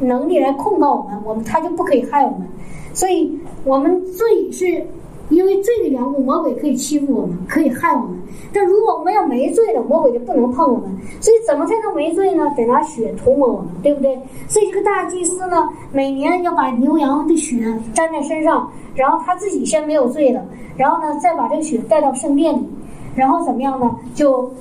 [0.00, 2.46] 能力来控告我们，我们他就不可以害我们。
[2.92, 4.84] 所以，我们罪是。
[5.30, 8.10] 因为罪的缘故，魔鬼可以欺负我们，可以害我们。
[8.52, 10.90] 但如果我们要没罪了，魔鬼就不能碰我们。
[11.22, 12.44] 所以，怎么才能没罪呢？
[12.54, 14.14] 得拿血涂抹我们，对不对？
[14.46, 17.64] 所以，这个大祭司呢，每年要把牛羊的血
[17.94, 20.44] 沾在身上，然后他自己先没有罪了，
[20.76, 22.68] 然后呢，再把这个血带到圣殿里，
[23.14, 23.90] 然后怎么样呢？
[24.14, 24.52] 就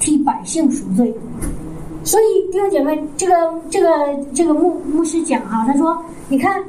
[0.00, 1.14] 替百姓赎罪。
[2.02, 3.34] 所以，弟兄姐妹，这个
[3.70, 3.88] 这个
[4.34, 5.96] 这个牧牧师讲哈，他说，
[6.28, 6.60] 你看，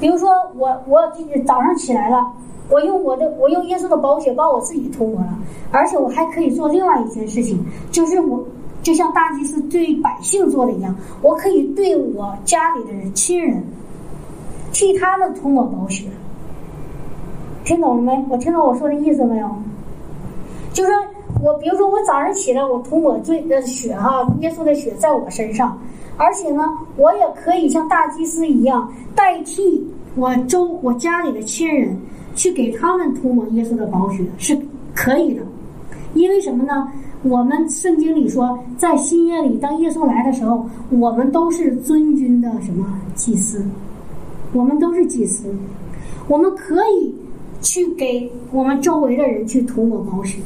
[0.00, 1.00] 比如说我我
[1.44, 2.32] 早上起来了。
[2.72, 5.36] 我用我的，我用耶稣的宝血把我自己涂抹了，
[5.72, 7.58] 而且我还可以做另外一件事情，
[7.90, 8.40] 就是我
[8.80, 13.60] 就像大祭司对百姓做的一样，我可以对我家里的人亲人
[14.72, 16.06] 替他们涂抹宝血。
[17.64, 18.24] 听懂了没？
[18.30, 19.50] 我听懂我说的意思没有？
[20.72, 20.94] 就说
[21.42, 25.76] 我比如说我早上起来，我涂抹罪的血哈，耶稣的血在我身上，
[26.20, 26.62] 而且呢，
[26.96, 31.96] 我也可以像大祭司一样代替我周我家里的亲人。
[32.36, 34.56] 去给他们涂抹耶稣的宝血是
[34.94, 35.42] 可以的，
[36.14, 36.88] 因为什么呢？
[37.24, 43.62] 我们圣经里说，在新约里，当耶稣来的时候，我们都是尊君的什么祭司，
[44.52, 45.52] 我们都是祭司，
[46.28, 47.12] 我们可以
[47.60, 50.38] 去给我们周围的人去涂抹宝血，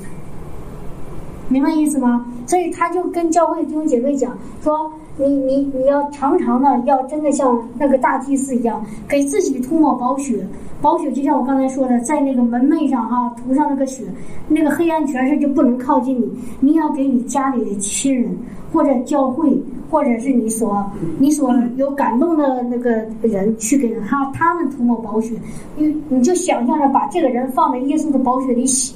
[1.48, 2.26] 明白意思吗？
[2.46, 10.46] 所以他就跟教会弟兄姐妹讲说：“你你你要常常的要真的像那个大祭司一样，给自己涂抹宝血。”
[10.82, 14.04] 宝血就像我刚才说的，在那个门楣上哈涂上那个血，
[14.48, 16.30] 那个黑暗权势就不能靠近你。
[16.60, 18.36] 你要给你家里的亲人，
[18.70, 19.56] 或者教会，
[19.90, 20.84] 或者是你所
[21.18, 22.90] 你所有感动的那个
[23.22, 25.34] 人去给他他们涂抹宝血。
[25.74, 28.94] 你你就想象着把这个人放在耶稣的宝血里洗，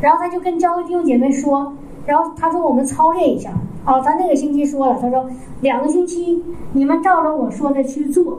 [0.00, 1.72] 然后他就跟教会弟兄姐妹说，
[2.04, 3.52] 然后他说我们操练一下
[3.84, 5.28] 哦，他那个星期说了，他说
[5.60, 8.38] 两个星期你们照着我说的去做。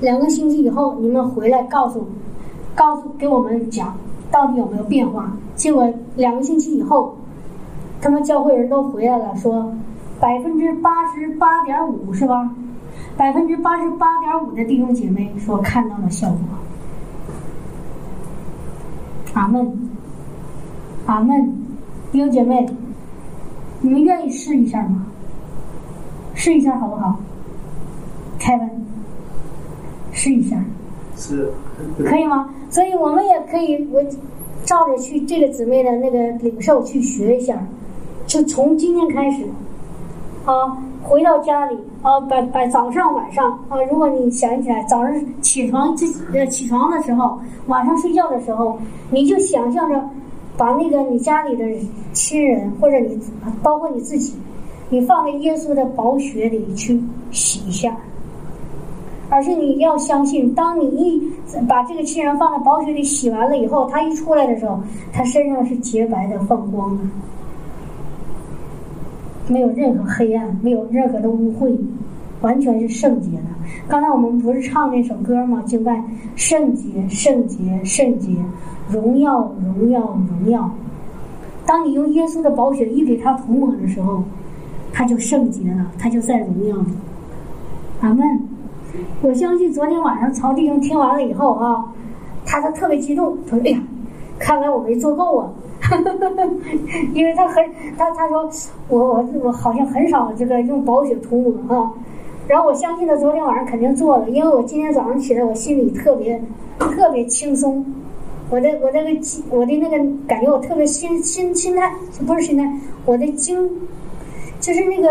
[0.00, 2.06] 两个星期以后，你们回来告诉，
[2.74, 3.96] 告诉给我们讲
[4.30, 5.32] 到底有没有变化。
[5.56, 7.16] 结果两个星期以后，
[8.00, 9.72] 他们教会人都回来了，说
[10.20, 12.48] 百分之八十八点五是吧？
[13.16, 16.38] 百分之八十八点五的弟兄姐妹说看到了效果。
[19.34, 19.90] 阿门，
[21.06, 21.52] 阿门，
[22.12, 22.68] 弟兄姐妹，
[23.80, 25.06] 你们愿意试一下吗？
[26.34, 27.16] 试一下好不好？
[28.38, 28.70] 凯文，
[30.12, 30.56] 试一下。
[31.16, 31.52] 是
[31.98, 32.48] 可以吗？
[32.70, 34.00] 所以我们也可以，我
[34.64, 37.58] 照着去这个姊妹的那个领受去学一下，
[38.26, 39.44] 就从今天开始，
[40.44, 48.78] 啊，回到家里啊，把把早上晚上啊，如果你想起来早上起床自呃起床的时候，晚上睡觉的时候，
[49.10, 50.08] 你就想象着
[50.58, 51.64] 把那个你家里的
[52.12, 53.18] 亲人或者你
[53.62, 54.34] 包括你自己，
[54.90, 57.00] 你放在耶稣的宝血里去
[57.30, 57.96] 洗一下。
[59.30, 61.22] 而是你要相信，当你一
[61.68, 64.80] 把这个亲人放在宝血里洗完了以后，他一出来的时候，
[65.12, 67.04] 他身上是洁白的、放光的，
[69.48, 71.76] 没有任何黑暗，没有任何的污秽，
[72.40, 73.44] 完全是圣洁的。
[73.88, 75.62] 刚才我们不是唱那首歌吗？
[75.66, 76.02] 敬拜
[76.36, 78.36] 圣洁、圣洁、圣洁，
[78.90, 80.70] 荣耀、荣耀、荣耀。
[81.66, 84.22] 当你用耶稣的宝血一给他涂抹的时候，
[84.92, 86.92] 他就圣洁了，他就在荣耀里。
[88.00, 88.24] 阿门。
[89.20, 91.84] 我相信昨天晚上曹弟兄听完了以后啊，
[92.46, 93.82] 他他特别激动，他说：“哎呀，
[94.38, 95.50] 看来我没做够啊！”
[97.12, 97.64] 因为他很
[97.96, 98.48] 他他说
[98.88, 101.92] 我我我好像很少这个用宝血涂抹啊。
[102.48, 106.42] 然后我相信他昨天晚上肯定做了，因为我今天早上起来我心里特别
[106.78, 107.84] 特别轻松，
[108.50, 109.20] 我的我那个
[109.50, 109.96] 我的那个
[110.26, 111.94] 感觉我特别心心心态
[112.26, 112.64] 不是心态，
[113.04, 113.70] 我的精。
[114.60, 115.08] 就是那个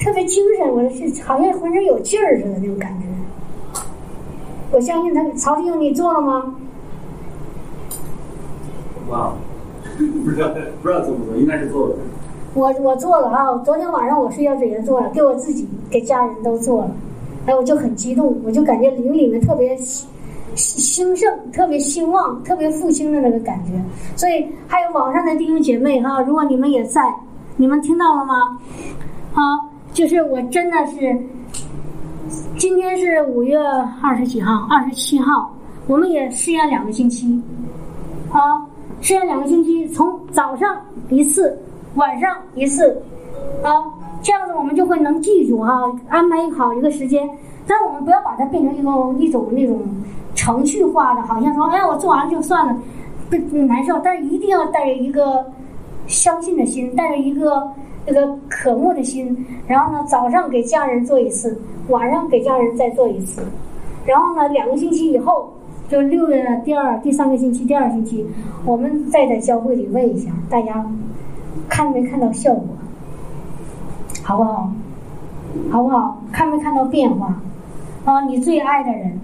[0.00, 3.06] 特别精神，我是好像浑身有劲儿似的那种感觉。
[4.72, 6.56] 我相信他，曹弟兄，你做了吗？
[9.08, 9.32] 哇，
[10.24, 10.48] 不知道
[10.82, 11.94] 不知道做不做，应该是做了。
[12.54, 13.54] 我我做了啊！
[13.64, 16.90] 昨天晚上我睡觉之前做了，给我自己、给家人都做了。
[17.46, 20.08] 哎，我就很激动，我就感觉灵里面特别兴
[20.54, 23.72] 兴盛，特别兴旺，特别复兴的那个感觉。
[24.16, 27.02] 所以还有网上的弟兄姐妹哈，如果你们也在。
[27.56, 28.58] 你们听到了吗？
[29.32, 29.42] 啊，
[29.92, 31.16] 就是我真的是，
[32.58, 33.56] 今天是五月
[34.02, 35.54] 二十几号，二十七号，
[35.86, 37.40] 我们也试验两个星期，
[38.32, 38.66] 啊，
[39.00, 40.76] 试验两个星期，从早上
[41.10, 41.56] 一次，
[41.94, 43.02] 晚上一次，
[43.62, 43.70] 啊，
[44.22, 47.28] 这样子我们就会能记住哈，安排好一个时间，
[47.66, 49.80] 但是我们不要把它变成一个一种那种
[50.34, 52.76] 程序化的，好像说，哎，我做完了就算了，
[53.30, 55.44] 不难受，但是一定要带着一个。
[56.06, 57.66] 相信的心，带着一个
[58.06, 59.34] 那个渴慕的心，
[59.66, 63.42] 然后呢，早上给家人做一次，晚上给家人再做一次，
[64.04, 65.50] 然后呢，两个星期以后，
[65.88, 68.22] 就六月的第二、第三个星期、第二星期，
[68.66, 70.84] 我们再在教会里问一下大家，
[71.68, 72.64] 看没看到效果，
[74.22, 74.72] 好不好？
[75.70, 76.22] 好不好？
[76.32, 77.40] 看没看到变化？
[78.04, 79.18] 啊，你最爱的人，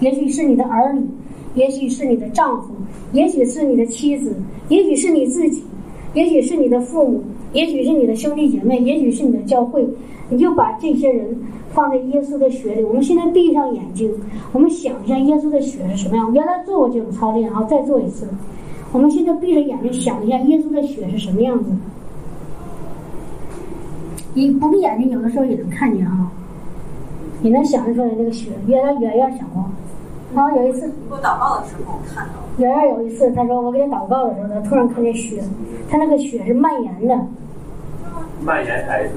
[0.00, 1.06] 也许是你的儿女，
[1.54, 2.68] 也许是你的丈夫，
[3.12, 4.34] 也许是你的妻子，
[4.68, 5.62] 也许是你自己。
[6.14, 7.22] 也许是你的父母，
[7.52, 9.86] 也许是你的兄弟姐妹，也许是你的教会，
[10.30, 11.28] 你就把这些人
[11.74, 12.82] 放在耶稣的血里。
[12.82, 14.10] 我们现在闭上眼睛，
[14.52, 16.32] 我们想一下耶稣的血是什么样。
[16.32, 18.26] 原来做过这种操练，然后再做一次。
[18.96, 21.70] 我们现在闭着眼睛想一下耶稣的血是什么样子。
[24.32, 26.30] 你不闭眼睛，有的时候也能看见啊，
[27.42, 28.52] 你能想得出来那个血。
[28.66, 29.62] 原来圆圆想过，
[30.34, 32.32] 然后有一次我祷告的时候看到。
[32.56, 35.44] 圆圆有一次，他说我给他祷告的时候，他突然看见血，
[35.90, 37.14] 他那个血是蔓延的。
[38.40, 39.10] 蔓延开始，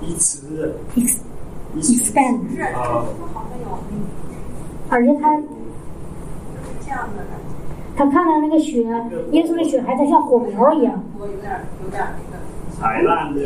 [0.00, 0.74] 一次
[1.76, 2.38] ，expand，
[2.74, 3.04] 啊，
[4.88, 5.36] 而且他
[6.80, 7.51] 这样的感觉。
[7.96, 8.82] 他看到那个血，
[9.32, 11.02] 耶稣的血还在像火苗一样。
[11.18, 11.52] 我有点
[11.84, 12.42] 有点那个。
[12.80, 13.40] 海浪的。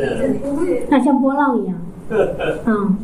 [0.89, 1.75] 那像波浪一样。
[2.65, 2.97] 嗯。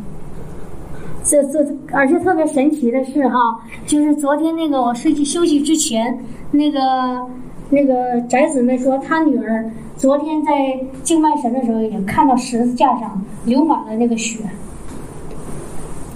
[1.26, 6.20] 这这，而且特别神奇的是哈，就是昨天那个我睡去休息之前，
[6.52, 6.80] 那个
[7.70, 10.52] 那个宅子们说，他女儿昨天在
[11.02, 14.44] 敬拜神的时候，也看到十字架上流满了那个血，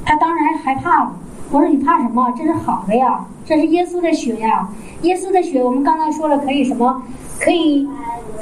[0.03, 1.13] 她当然害怕了。
[1.49, 2.33] 我说你怕什么？
[2.37, 4.69] 这是好的呀，这是耶稣的血呀，
[5.03, 7.01] 耶稣的血，我们刚才说了可以什么？
[7.39, 7.87] 可以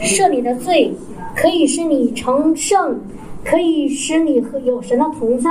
[0.02, 0.96] 赦你的罪，
[1.36, 3.00] 可以使你成圣，
[3.44, 5.50] 可以使你和有神的同在。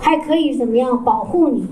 [0.00, 1.64] 还可以怎么样保护你？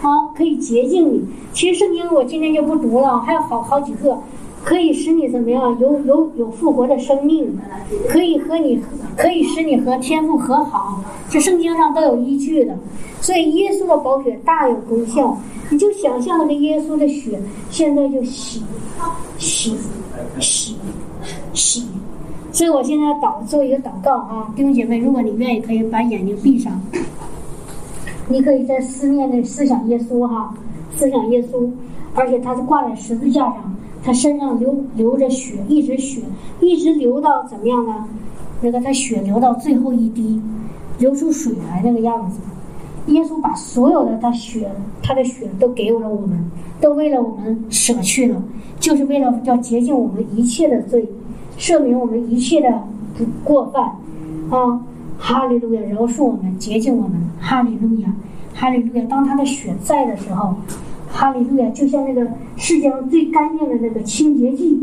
[0.00, 1.22] 好，可以洁净你。
[1.52, 4.18] 其实圣经我今天就不读了，还有好好几个，
[4.64, 7.58] 可以使你怎么样有有有复活的生命，
[8.08, 8.80] 可以和你
[9.16, 11.02] 可以使你和天父和好。
[11.28, 12.76] 这圣经上都有依据的。
[13.20, 15.36] 所以耶稣的宝血大有功效。
[15.70, 17.38] 你就想象那个耶稣的血，
[17.68, 18.62] 现在就洗
[19.36, 19.76] 洗
[20.40, 20.74] 洗
[21.52, 21.86] 洗，
[22.52, 26.80] 所以我现在祷做一个祷告啊，弟兄姐妹，如果你愿意，可以把眼睛闭上，
[28.28, 30.54] 你可以在思念的思想耶稣哈，
[30.96, 31.70] 思想耶稣，
[32.14, 33.76] 而且他是挂在十字架上，
[34.08, 36.22] 他身上流流着血，一直血
[36.62, 38.06] 一直流到怎么样呢？
[38.62, 40.40] 那个他血流到最后一滴，
[40.98, 42.40] 流出水来那个样子。
[43.08, 44.70] 耶稣把所有的他血，
[45.02, 46.42] 他的血都给了我们，
[46.80, 48.42] 都为了我们舍去了，
[48.80, 51.06] 就是为了要洁净我们一切的罪，
[51.58, 52.82] 赦免我们一切的
[53.14, 53.84] 不过犯，
[54.48, 54.80] 啊，
[55.18, 58.10] 哈利路亚，饶恕我们，洁净我们，哈利路亚，
[58.54, 59.04] 哈利路亚。
[59.04, 60.54] 当他的血在的时候，
[61.08, 64.78] 哈利路亚，就像那个世界上最干净的那个清洁剂，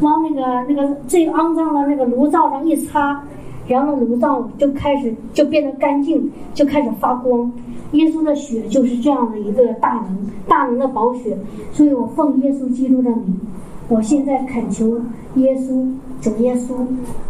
[0.00, 3.22] 往那个那个最肮脏的那个炉灶上一擦。
[3.68, 7.50] 然后炉灶就开始就变得干净，就开始发光。
[7.92, 10.18] 耶稣的血就是这样的一个大能，
[10.48, 11.38] 大能的宝血。
[11.72, 13.40] 所以我奉耶稣基督的名，
[13.88, 15.00] 我现在恳求
[15.36, 15.88] 耶稣
[16.20, 16.74] 主耶稣，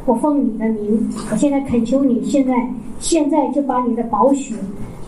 [0.07, 2.67] 我奉你的名，我现在恳求你，现在
[2.99, 4.55] 现在就把你的宝血，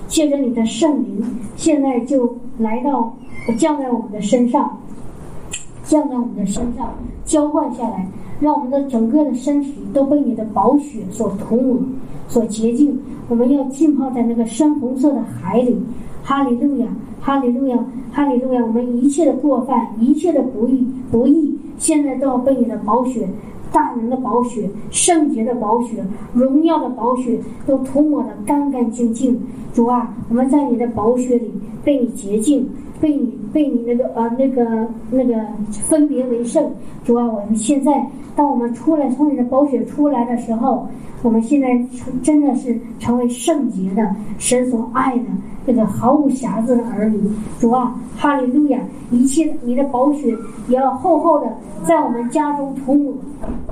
[0.06, 1.24] 借着你的圣灵，
[1.56, 3.16] 现在就来到
[3.52, 4.78] 降在我们的身上，
[5.84, 8.08] 降在我们的身上，浇灌下来。
[8.40, 11.78] 让我们的整个的身体都被你的宝血所涂抹、
[12.28, 12.98] 所洁净。
[13.28, 15.78] 我们要浸泡在那个深红色的海里。
[16.24, 16.88] 哈利路亚，
[17.20, 17.78] 哈利路亚，
[18.10, 18.62] 哈利路亚！
[18.62, 23.28] 我们一切的过犯、一切的不义、不义，现在都要被你的宝血、
[23.70, 29.40] 大能的宝血、圣洁的宝血、荣耀的宝血都涂抹的干干净净。
[29.72, 31.52] 主啊，我们在你的宝血里
[31.84, 32.68] 被你洁净。
[33.00, 35.34] 被你被你那个呃那个那个
[35.70, 36.70] 分别为圣，
[37.04, 40.86] 主啊，我们现在当我们出来从你的宝血出来的时候，
[41.22, 41.68] 我们现在
[42.22, 45.24] 真的是成为圣洁的神所爱的
[45.66, 47.20] 这个毫无瑕疵的儿女。
[47.58, 48.78] 主啊，哈利路亚！
[49.10, 50.34] 一切你的宝血
[50.68, 51.46] 也要厚厚的
[51.84, 53.14] 在我们家中涂抹，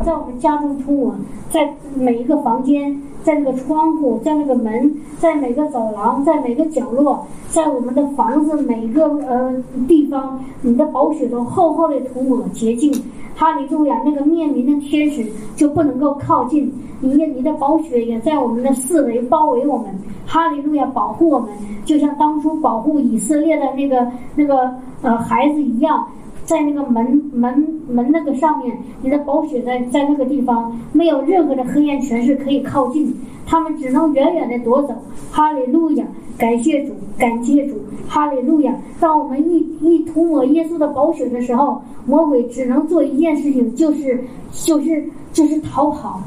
[0.05, 1.14] 在我们家中涂抹，
[1.51, 3.01] 在每一个房间。
[3.23, 9.55] 在那个窗户，在那个门，在每个走廊，在每个角落，在我们的房子每个呃
[9.87, 12.93] 地方，你的宝血都厚厚的涂抹洁净。
[13.35, 14.01] 哈利路亚！
[14.05, 16.70] 那个面临的天使就不能够靠近
[17.01, 19.87] 你，你的宝血也在我们的四围包围我们。
[20.27, 20.85] 哈利路亚！
[20.87, 21.49] 保护我们，
[21.85, 24.07] 就像当初保护以色列的那个
[24.37, 24.70] 那个
[25.01, 26.07] 呃孩子一样。
[26.45, 33.14] 在那个门门门那个上面，你的宝血在在那个地方，没有任何的黑暗权势可以靠近，
[33.47, 34.95] 他们只能远远的夺走。
[35.30, 36.05] 哈利路亚，
[36.36, 37.76] 感谢主，感谢主，
[38.09, 38.74] 哈利路亚。
[39.01, 44.22] 当我们一一涂抹耶稣的宝血的时候，魔鬼只能做一件事情，就是
[44.53, 46.20] 就是就是逃跑，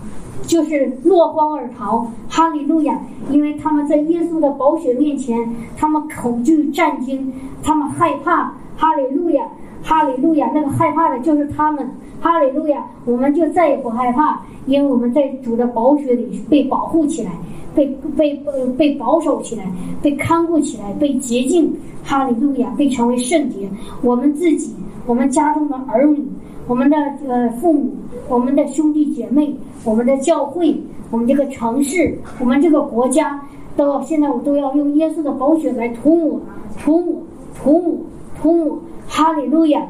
[0.43, 2.07] 就是落荒而逃。
[2.29, 2.99] 哈利路亚，
[3.29, 5.37] 因为他们在耶稣的宝血面前，
[5.77, 8.53] 他们恐惧战惊，他们害怕。
[8.77, 9.45] 哈利路亚。
[9.87, 11.87] 哈利路亚，那个害怕的就是他们。
[12.19, 17.31] 哈利路亚，我们就再也不害怕，因为我们在主的宝血里被保护起来，
[17.75, 17.85] 被
[18.17, 19.63] 被被被保守起来，
[20.01, 21.71] 被看顾起来，被洁净。
[22.03, 23.69] 哈利路亚，被成为圣洁。
[24.01, 24.73] 我们自己，
[25.05, 26.25] 我们家中的儿女，
[26.67, 27.91] 我们的呃父母，
[28.27, 30.75] 我们的兄弟姐妹，我们的教会，
[31.11, 33.39] 我们这个城市，我们这个国家，
[33.77, 36.41] 都现在我都要用耶稣的宝血来涂抹，
[36.79, 37.13] 涂抹，
[37.61, 37.97] 涂抹，
[38.41, 38.79] 涂抹。
[39.15, 39.81] 哈利路亚，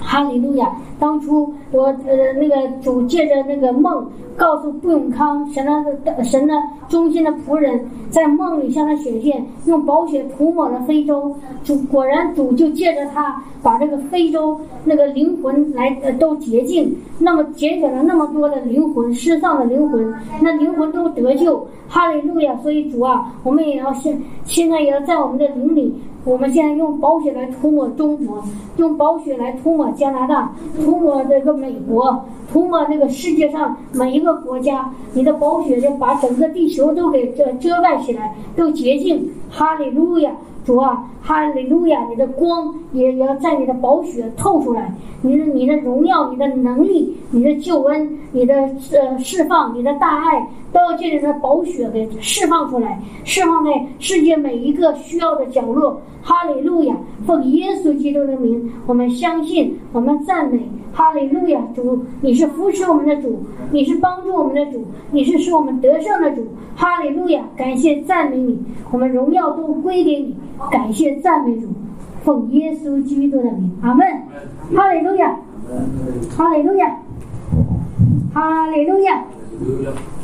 [0.00, 0.74] 哈利路亚！
[0.98, 6.54] 当初我呃那个主借着那个梦，告诉布永康神的神的
[6.88, 11.36] 忠心的仆人，在梦里向他显现，用宝血涂抹了非洲。
[11.62, 21.68] 主果然主就借着他，把这个非洲那个灵魂来呃都洁净，那么节省了那么多的灵魂失丧的灵魂，那灵魂都得救。
[21.86, 22.56] 哈利路亚！
[22.62, 25.94] 所以主啊，我们也要现现在也要在我们的灵里。
[26.24, 28.42] 我们现在用宝血来涂抹中国，
[28.76, 30.52] 用宝血来涂抹加拿大，
[30.84, 34.88] 涂抹这个美国，涂抹那个世界上每一个国家。
[35.14, 39.28] 你的宝血就把整个地球都给遮遮盖起来，都洁净。
[39.50, 40.30] 哈利路亚，
[40.64, 42.06] 主啊，哈利路亚！
[42.08, 48.54] 你的光也也要在你的宝血透出来，你的你的荣耀，你的能力，你的救恩，你的
[48.92, 50.48] 呃释放，你的大爱。
[50.72, 56.00] 都要借着他宝血给释放出来，释放在世界每一个需要的角落。
[56.22, 56.96] 哈利路亚，
[57.26, 60.60] 奉耶稣基督的名，我们相信，我们赞美。
[60.94, 66.46] 哈利路亚，主，你是扶持我们的主，你是帮助我们的主，你是使我们得胜的主。
[66.76, 70.36] 哈利路亚，感谢赞美你，我们荣耀都归给你。
[70.70, 71.68] 感谢赞美主，
[72.22, 74.06] 奉耶稣基督的名，阿门。
[74.76, 75.36] 哈利路亚，
[76.36, 76.98] 哈利路亚，
[78.32, 79.24] 哈利路亚。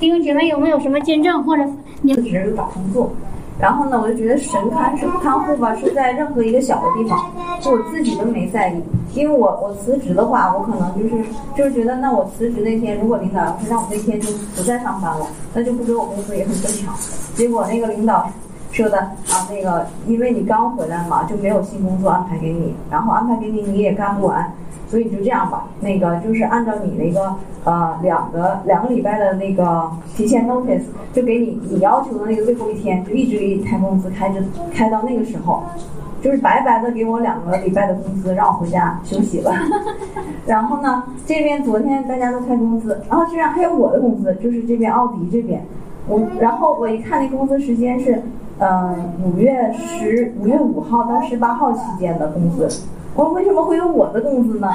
[0.00, 1.62] 弟兄姐妹，有没有什么见证或者
[2.02, 3.10] 你之前有打工作，
[3.58, 7.30] 然后呢，我就觉得神看是看护吧，是在任何一个小的地方，
[7.60, 8.82] 就我自己都没在意，
[9.14, 11.24] 因为我我辞职的话，我可能就是
[11.56, 16.94] 就是觉得，那我辞职那天，如果领导要是让我那天就不再上班了，那就不给我工资也很正常。
[17.34, 18.30] 结果那个领导
[18.70, 24.52] 说的啊，那个因为你刚回来嘛，就没有新工作安排给你，然后安排给你你也干不完，
[24.88, 27.34] 所以就这样吧，那个就是按照你那个
[27.64, 30.82] 呃两个两个礼拜的那个提前 notice，
[31.12, 34.40] 就给你你要求的那个最后一天，就一直给你开工资，开着
[34.72, 35.62] 开到那个时候。
[36.20, 39.52] 就是白白的给我两个礼拜的工资，让我回家休息了。
[40.44, 45.64] 然后呢，这边昨天大家都开工资，然后居然还有我的工资，就是这边奥迪这边，
[46.08, 48.20] 我然后我一看那工资时间是，
[48.58, 52.68] 呃五月十五月五号到十八号期间的工资。
[53.18, 54.68] 我说为什么会有我的工资呢？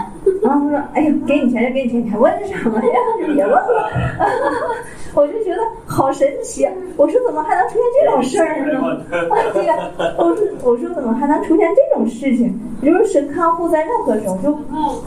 [0.44, 3.00] 然后他说：“哎呀，给你钱就给你钱，你还问什么呀？
[3.26, 3.90] 就别问了。
[5.16, 6.68] ”我就觉得好神奇。
[6.98, 9.00] 我说怎么还能出现这种事儿呢？
[9.54, 9.76] 对呀，
[10.18, 12.60] 我说我说怎么还能出现这种事情？
[12.84, 14.52] 就是神看护在任何时候就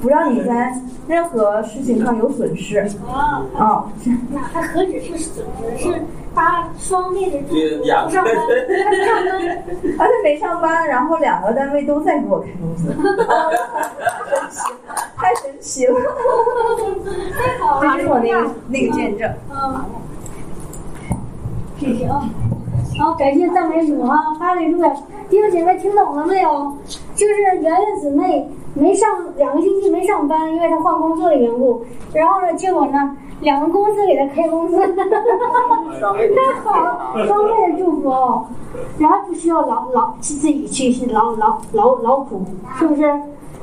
[0.01, 0.73] 不让你在
[1.07, 2.79] 任何事情上有损失。
[3.59, 3.85] 啊，
[4.33, 5.45] 那还何止是损
[5.77, 6.01] 失，是
[6.37, 8.35] 搭双倍的祝福不上班，
[8.85, 9.65] 他不上班。
[9.99, 12.95] 而且没上班，然后两个单位都在给我开工资，
[15.17, 15.99] 太神奇了，
[17.35, 19.33] 太好了，这是我那个那个见证。
[19.51, 19.85] 嗯，
[21.79, 22.29] 谢谢啊。
[22.99, 24.17] 好，感谢赞美主啊！
[24.39, 24.91] 哈利路亚！
[25.29, 26.73] 弟兄姐妹听懂了没有？
[27.15, 31.85] 就是圆圆姊妹没上两个星期没上班，因为她换工作的缘故。
[32.15, 38.47] 然后呢，结果呢，两个公司给她开工资， 太好了，双倍的祝福哦。
[38.99, 42.43] 然后不需要劳劳自己去劳劳劳劳苦，
[42.79, 43.03] 是不是？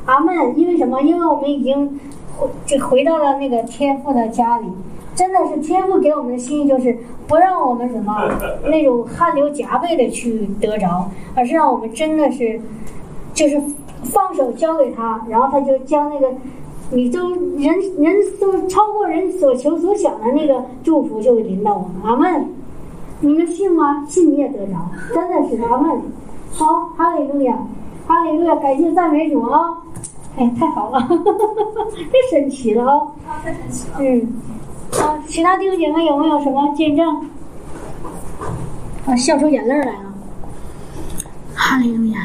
[0.06, 0.58] 阿门。
[0.60, 1.02] 因为什么？
[1.02, 2.00] 因为我们已经
[2.38, 4.68] 回这回到了那个天父的家里。
[5.16, 8.28] 真的是天父给我们的心意，就是不让我们什么
[8.66, 12.60] 那种汗流浃背的去得着，而是让我们真的是
[13.32, 13.62] 就是
[14.06, 16.32] 放手交给他，然后他就将那个
[16.90, 21.90] 你都人人都超过人所求所想的那个祝福就会临到我们。
[22.04, 22.48] 阿门。
[23.22, 24.06] 你们信吗？
[24.10, 24.74] 信你也得着，
[25.14, 26.02] 真的是阿门。
[26.52, 27.56] 好，哈利路亚，
[28.08, 29.78] 哈利路亚，感谢赞美主啊！
[30.38, 32.92] 哎，太好了， 太神奇了
[33.28, 33.42] 啊！
[33.44, 33.98] 太神奇了。
[34.00, 34.28] 嗯。
[35.00, 37.30] 啊，其他弟兄姐妹有没有什么见证？
[39.06, 40.14] 啊，笑出眼泪来了！
[41.56, 42.20] 哈利路亚，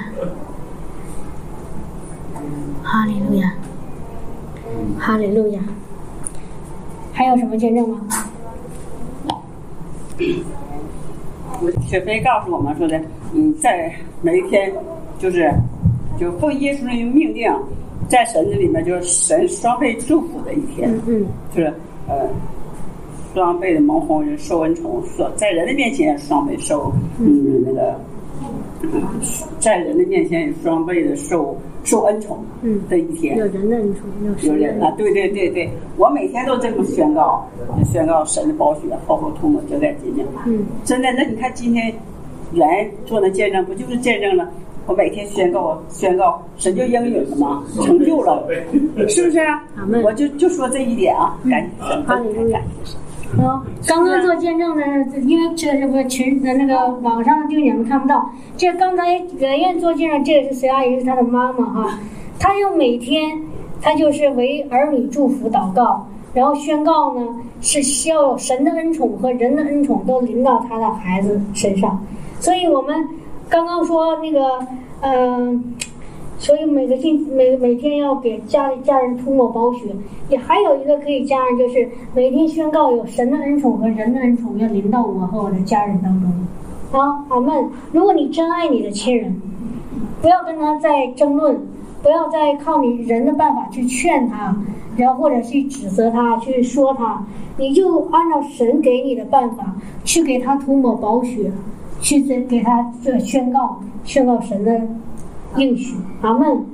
[2.82, 3.52] 哈利路亚，
[4.98, 5.60] 哈利路亚。
[7.12, 8.00] 还有什么见证吗？
[11.86, 13.00] 雪飞告诉我们说的，
[13.34, 13.92] 嗯，在
[14.22, 14.72] 每一天，
[15.18, 15.52] 就是
[16.18, 17.52] 就奉耶稣的命令，
[18.08, 21.72] 在神这里面就是神双倍祝福的一天，嗯就是
[22.08, 22.28] 呃。
[23.34, 26.90] 双倍的蒙红人受恩宠，说在人的面前双倍受，
[27.20, 27.94] 嗯，那个，
[29.60, 33.36] 在人的面前也双倍的受受恩宠，嗯，的一天。
[33.36, 37.46] 有人的恩宠，有有人啊，对对对对，我每天都这么宣告，
[37.84, 40.26] 宣告神的宝血厚厚涂抹就在今天。
[40.46, 41.94] 嗯，真的，那你看今天
[42.54, 44.50] 原做的见证，不就是见证了？
[44.88, 47.62] 我每天宣告宣告，神就应允了吗？
[47.82, 48.42] 成就了，
[49.06, 49.62] 是不是啊？
[50.02, 52.58] 我就就说这一点啊，赶紧神，哈利路亚。
[53.36, 54.82] 啊，刚刚做见证的，
[55.20, 58.30] 因为这这不群的那个网上的弟兄姐妹看不到。
[58.56, 61.98] 这刚才圆圆做见证，这个是隋阿姨，是她的妈妈哈。
[62.38, 63.38] 她就每天，
[63.82, 67.20] 她就是为儿女祝福祷告，然后宣告呢，
[67.60, 72.02] 是需要神的恩宠和人的恩宠都临到她的孩子身上。
[72.40, 72.96] 所以我们
[73.48, 74.66] 刚刚说那个，
[75.00, 75.74] 嗯。
[76.40, 79.86] 所以每个星每每天要给家里家人涂抹宝血，
[80.28, 86.32] 也还有一个可以加上，就是每天宣告有神的恩宠和人的恩宠要临到我和我的家人当中。
[86.92, 87.68] 好，阿门。
[87.90, 89.42] 如果你真爱你的亲人，
[90.22, 91.60] 不要跟他再争论，
[92.04, 94.56] 不要再靠你人的办法去劝他，
[94.96, 97.26] 然后或者去指责他，去说他，
[97.56, 99.74] 你就按照神给你的办法
[100.04, 101.50] 去给他涂抹宝血，
[102.00, 104.80] 去给给他这宣告宣告神的。
[105.56, 106.66] 应许，阿门，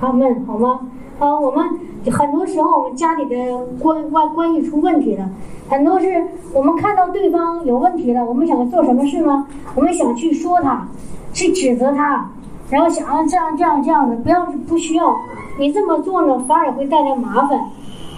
[0.00, 0.80] 阿门，好吗？
[1.18, 1.62] 啊，我们
[2.10, 5.28] 很多时候我们家里的关关关系出问题了，
[5.68, 9.46] 很多是我们看到对方有问题了，我们想做什么事呢？
[9.74, 10.88] 我们想去说他，
[11.34, 12.30] 去指责他，
[12.70, 15.14] 然后想要这样这样这样的，不要不需要，
[15.58, 17.60] 你这么做呢，反而会带来麻烦，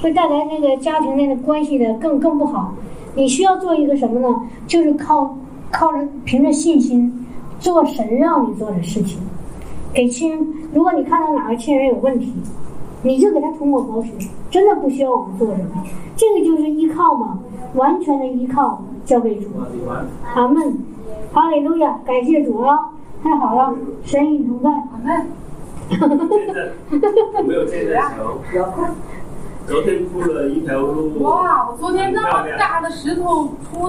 [0.03, 2.73] 会带来那个家庭内的关系的更更不好。
[3.17, 4.43] 你需要做一个什么呢？
[4.69, 5.37] 就是靠
[5.71, 7.27] 靠着凭着信心
[7.59, 9.21] 做神让你做的事情。
[9.93, 12.33] 给亲人，如果你看到哪个亲人有问题，
[13.03, 14.13] 你就给他涂抹口水，
[14.51, 15.85] 真的不需要我们做什么。
[16.17, 17.39] 这个就是依靠嘛，
[17.75, 19.49] 完全的依靠交给主。
[20.35, 20.77] 阿门。
[21.33, 22.77] 哈利路亚，感谢主啊，
[23.23, 24.71] 太好了，神与同在。
[24.71, 25.27] 阿门
[27.47, 28.95] 没有见证强。
[29.67, 31.21] 昨天铺了一条路。
[31.21, 33.89] 哇，我昨天那么大的石头铺